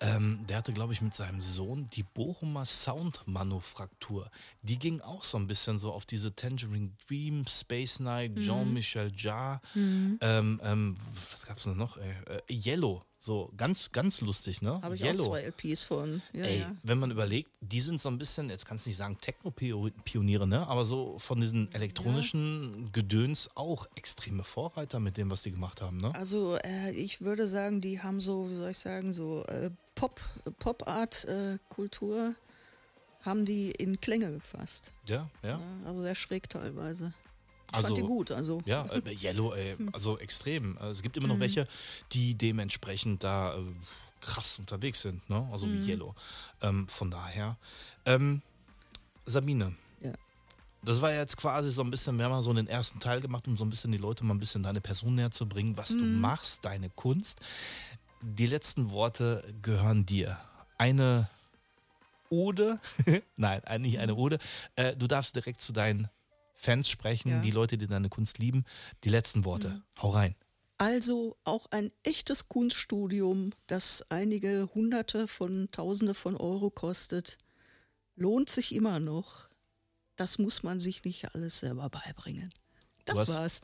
ähm, 0.00 0.40
der 0.48 0.58
hatte, 0.58 0.72
glaube 0.72 0.92
ich, 0.92 1.00
mit 1.02 1.14
seinem 1.14 1.40
Sohn 1.40 1.88
die 1.88 2.02
Bochumer 2.02 2.64
Soundmanufaktur. 2.66 4.30
Die 4.62 4.78
ging 4.78 5.00
auch 5.00 5.24
so 5.24 5.38
ein 5.38 5.46
bisschen 5.46 5.78
so 5.78 5.92
auf 5.92 6.06
diese 6.06 6.34
Tangerine 6.34 6.90
Dream, 7.08 7.44
Space 7.46 8.00
Night, 8.00 8.36
Mhm. 8.36 8.40
Jean-Michel 8.42 9.12
Jarre. 9.16 9.60
Ähm, 9.74 10.18
ähm, 10.62 10.94
was 11.30 11.46
gab 11.46 11.58
es 11.58 11.64
denn 11.64 11.76
noch? 11.76 11.96
Äh, 11.96 12.10
äh, 12.26 12.40
Yellow. 12.52 13.02
So 13.22 13.52
ganz, 13.58 13.92
ganz 13.92 14.22
lustig, 14.22 14.62
ne? 14.62 14.80
Habe 14.80 14.94
ich 14.94 15.02
Yellow. 15.02 15.24
auch 15.24 15.28
zwei 15.28 15.42
LPs 15.42 15.82
von. 15.82 16.22
Ja, 16.32 16.46
Ey, 16.46 16.60
ja. 16.60 16.74
wenn 16.82 16.98
man 16.98 17.10
überlegt, 17.10 17.50
die 17.60 17.82
sind 17.82 18.00
so 18.00 18.08
ein 18.08 18.16
bisschen, 18.16 18.48
jetzt 18.48 18.64
kannst 18.64 18.86
du 18.86 18.88
nicht 18.88 18.96
sagen 18.96 19.18
Techno-Pioniere, 19.20 20.46
ne? 20.46 20.66
aber 20.66 20.86
so 20.86 21.18
von 21.18 21.38
diesen 21.38 21.70
elektronischen 21.74 22.90
Gedöns 22.92 23.50
auch 23.56 23.86
extreme 23.94 24.42
Vorreiter 24.42 25.00
mit 25.00 25.18
dem, 25.18 25.30
was 25.30 25.42
die 25.42 25.52
gemacht 25.52 25.82
haben. 25.82 25.98
Ne? 25.98 26.14
Also 26.14 26.56
äh, 26.64 26.92
ich 26.92 27.20
würde 27.20 27.46
sagen, 27.46 27.82
die 27.82 28.00
haben 28.00 28.20
so, 28.20 28.48
wie 28.48 28.56
soll 28.56 28.70
ich 28.70 28.78
sagen, 28.78 29.12
so 29.12 29.44
äh, 29.48 29.70
Pop, 29.94 30.18
Pop-Art-Kultur 30.58 32.34
haben 33.20 33.44
die 33.44 33.70
in 33.70 34.00
Klänge 34.00 34.32
gefasst. 34.32 34.92
Ja, 35.06 35.28
ja. 35.42 35.58
Ja, 35.58 35.60
also 35.84 36.00
sehr 36.00 36.14
schräg 36.14 36.48
teilweise. 36.48 37.12
Also- 37.72 37.88
fand 37.88 37.98
die 37.98 38.02
gut, 38.02 38.30
also 38.30 38.58
Ja, 38.64 38.84
äh, 38.86 39.00
Yellow, 39.14 39.52
ey, 39.54 39.76
also 39.92 40.18
extrem. 40.18 40.76
Äh, 40.78 40.86
Es 40.90 41.02
gibt 41.02 41.16
immer 41.16 41.28
noch 41.28 41.36
Mhm. 41.36 41.40
welche, 41.40 41.68
die 42.12 42.34
dementsprechend 42.34 43.22
da 43.24 43.54
äh, 43.56 43.60
krass 44.20 44.58
unterwegs 44.58 45.00
sind, 45.02 45.28
ne? 45.30 45.48
Also 45.52 45.66
Mhm. 45.66 45.72
wie 45.86 45.90
Yellow. 45.90 46.14
Ähm, 46.62 46.86
von 46.88 47.10
daher. 47.10 47.56
Ähm, 48.04 48.42
Sabine, 49.26 49.74
ja. 50.02 50.12
das 50.82 51.00
war 51.00 51.12
jetzt 51.12 51.36
quasi 51.36 51.70
so 51.70 51.82
ein 51.82 51.90
bisschen, 51.90 52.16
wir 52.18 52.24
haben 52.24 52.32
mal 52.32 52.42
so 52.42 52.52
den 52.52 52.66
ersten 52.66 52.98
Teil 52.98 53.20
gemacht, 53.20 53.46
um 53.46 53.56
so 53.56 53.64
ein 53.64 53.70
bisschen 53.70 53.92
die 53.92 53.98
Leute 53.98 54.24
mal 54.24 54.34
ein 54.34 54.40
bisschen 54.40 54.62
deine 54.62 54.80
Person 54.80 55.14
näher 55.14 55.30
zu 55.30 55.46
bringen, 55.48 55.76
was 55.76 55.90
du 55.90 56.04
Mhm. 56.04 56.20
machst, 56.20 56.64
deine 56.64 56.90
Kunst. 56.90 57.38
Die 58.22 58.46
letzten 58.46 58.90
Worte 58.90 59.44
gehören 59.62 60.04
dir. 60.04 60.38
Eine 60.78 61.30
Ode, 62.28 62.78
nein, 63.36 63.62
ein- 63.64 63.82
nicht 63.82 63.98
eine 63.98 64.14
Ode. 64.14 64.38
Äh, 64.76 64.94
du 64.96 65.06
darfst 65.06 65.34
direkt 65.34 65.60
zu 65.62 65.72
deinen 65.72 66.08
Fans 66.60 66.88
sprechen, 66.90 67.30
Ja. 67.30 67.38
Mhm. 67.38 67.42
die 67.42 67.50
Leute, 67.50 67.78
die 67.78 67.86
deine 67.86 68.08
Kunst 68.10 68.38
lieben. 68.38 68.64
Die 69.04 69.08
letzten 69.08 69.44
Worte. 69.46 69.82
Hau 70.02 70.10
rein. 70.10 70.34
Also 70.76 71.36
auch 71.44 71.66
ein 71.70 71.90
echtes 72.02 72.48
Kunststudium, 72.48 73.52
das 73.66 74.04
einige 74.10 74.68
Hunderte 74.74 75.26
von 75.28 75.70
Tausende 75.72 76.14
von 76.14 76.36
Euro 76.36 76.70
kostet, 76.70 77.38
lohnt 78.16 78.48
sich 78.50 78.74
immer 78.74 78.98
noch. 79.00 79.48
Das 80.16 80.38
muss 80.38 80.62
man 80.62 80.80
sich 80.80 81.04
nicht 81.04 81.34
alles 81.34 81.60
selber 81.60 81.88
beibringen. 81.88 82.52
Das 83.06 83.16
Was? 83.16 83.28
war's. 83.28 83.60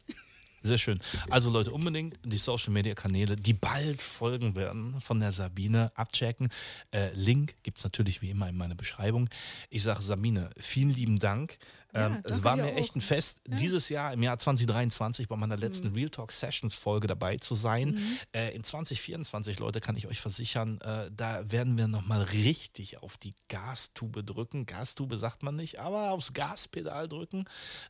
Sehr 0.62 0.78
schön. 0.78 0.98
Also 1.30 1.48
Leute, 1.48 1.70
unbedingt 1.70 2.18
die 2.24 2.38
Social 2.38 2.72
Media 2.72 2.94
Kanäle, 2.94 3.36
die 3.36 3.52
bald 3.52 4.02
folgen 4.02 4.56
werden, 4.56 5.00
von 5.00 5.20
der 5.20 5.30
Sabine 5.30 5.92
abchecken. 5.94 6.48
Äh, 6.92 7.12
Link 7.14 7.54
gibt 7.62 7.78
es 7.78 7.84
natürlich 7.84 8.20
wie 8.20 8.30
immer 8.30 8.48
in 8.48 8.56
meiner 8.56 8.74
Beschreibung. 8.74 9.28
Ich 9.70 9.84
sage 9.84 10.02
Sabine, 10.02 10.50
vielen 10.58 10.90
lieben 10.90 11.18
Dank. 11.20 11.58
Ja, 11.96 12.06
ähm, 12.06 12.22
es 12.24 12.44
war 12.44 12.56
mir 12.56 12.66
auch. 12.66 12.76
echt 12.76 12.94
ein 12.94 13.00
Fest, 13.00 13.38
dieses 13.46 13.88
Jahr 13.88 14.12
im 14.12 14.22
Jahr 14.22 14.38
2023 14.38 15.28
bei 15.28 15.36
meiner 15.36 15.56
letzten 15.56 15.94
Real 15.94 16.10
Talk 16.10 16.30
Sessions 16.30 16.74
Folge 16.74 17.06
dabei 17.06 17.38
zu 17.38 17.54
sein. 17.54 17.98
Äh, 18.34 18.54
in 18.54 18.64
2024, 18.64 19.58
Leute, 19.58 19.80
kann 19.80 19.96
ich 19.96 20.06
euch 20.06 20.20
versichern, 20.20 20.80
äh, 20.82 21.10
da 21.14 21.50
werden 21.50 21.78
wir 21.78 21.88
nochmal 21.88 22.22
richtig 22.22 23.02
auf 23.02 23.16
die 23.16 23.34
Gastube 23.48 24.22
drücken. 24.22 24.66
Gastube 24.66 25.16
sagt 25.16 25.42
man 25.42 25.56
nicht, 25.56 25.80
aber 25.80 26.10
aufs 26.10 26.32
Gaspedal 26.32 27.08
drücken. 27.08 27.44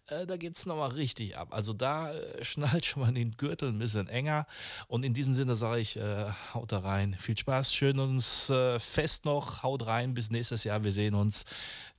Äh, 0.06 0.26
da 0.26 0.36
geht 0.36 0.56
es 0.56 0.66
nochmal 0.66 0.90
richtig 0.90 1.36
ab. 1.36 1.48
Also 1.50 1.72
da 1.72 2.12
äh, 2.12 2.44
schnallt 2.44 2.84
schon 2.84 3.02
mal 3.02 3.12
den 3.12 3.32
Gürtel 3.32 3.70
ein 3.70 3.78
bisschen 3.78 4.08
enger. 4.08 4.46
Und 4.86 5.04
in 5.04 5.14
diesem 5.14 5.34
Sinne 5.34 5.56
sage 5.56 5.80
ich, 5.80 5.96
äh, 5.96 6.30
haut 6.54 6.70
da 6.70 6.78
rein. 6.78 7.16
Viel 7.18 7.36
Spaß, 7.36 7.74
schön 7.74 7.98
uns 7.98 8.50
äh, 8.50 8.78
fest 8.78 9.24
noch. 9.24 9.62
Haut 9.62 9.86
rein, 9.86 10.14
bis 10.14 10.30
nächstes 10.30 10.64
Jahr. 10.64 10.84
Wir 10.84 10.92
sehen 10.92 11.14
uns. 11.14 11.44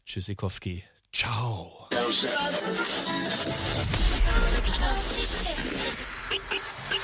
Tschüssikowski. 0.06 0.84
Ciao. 1.14 1.88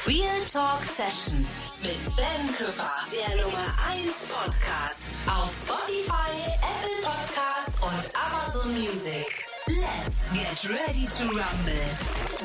Real 0.06 0.46
Talk 0.52 0.84
Sessions 0.84 1.76
mit 1.82 2.16
Ben 2.16 2.56
Küpper, 2.56 2.92
der 3.12 3.44
Nummer 3.44 3.74
1 3.90 4.28
Podcast 4.28 5.28
auf 5.28 5.50
Spotify, 5.50 6.32
Apple 6.62 7.04
Podcasts 7.04 7.82
und 7.82 8.12
Amazon 8.16 8.74
Music. 8.74 9.46
Let's 9.68 10.32
get 10.34 10.70
ready 10.70 11.08
to 11.08 11.24
rumble. 11.26 12.43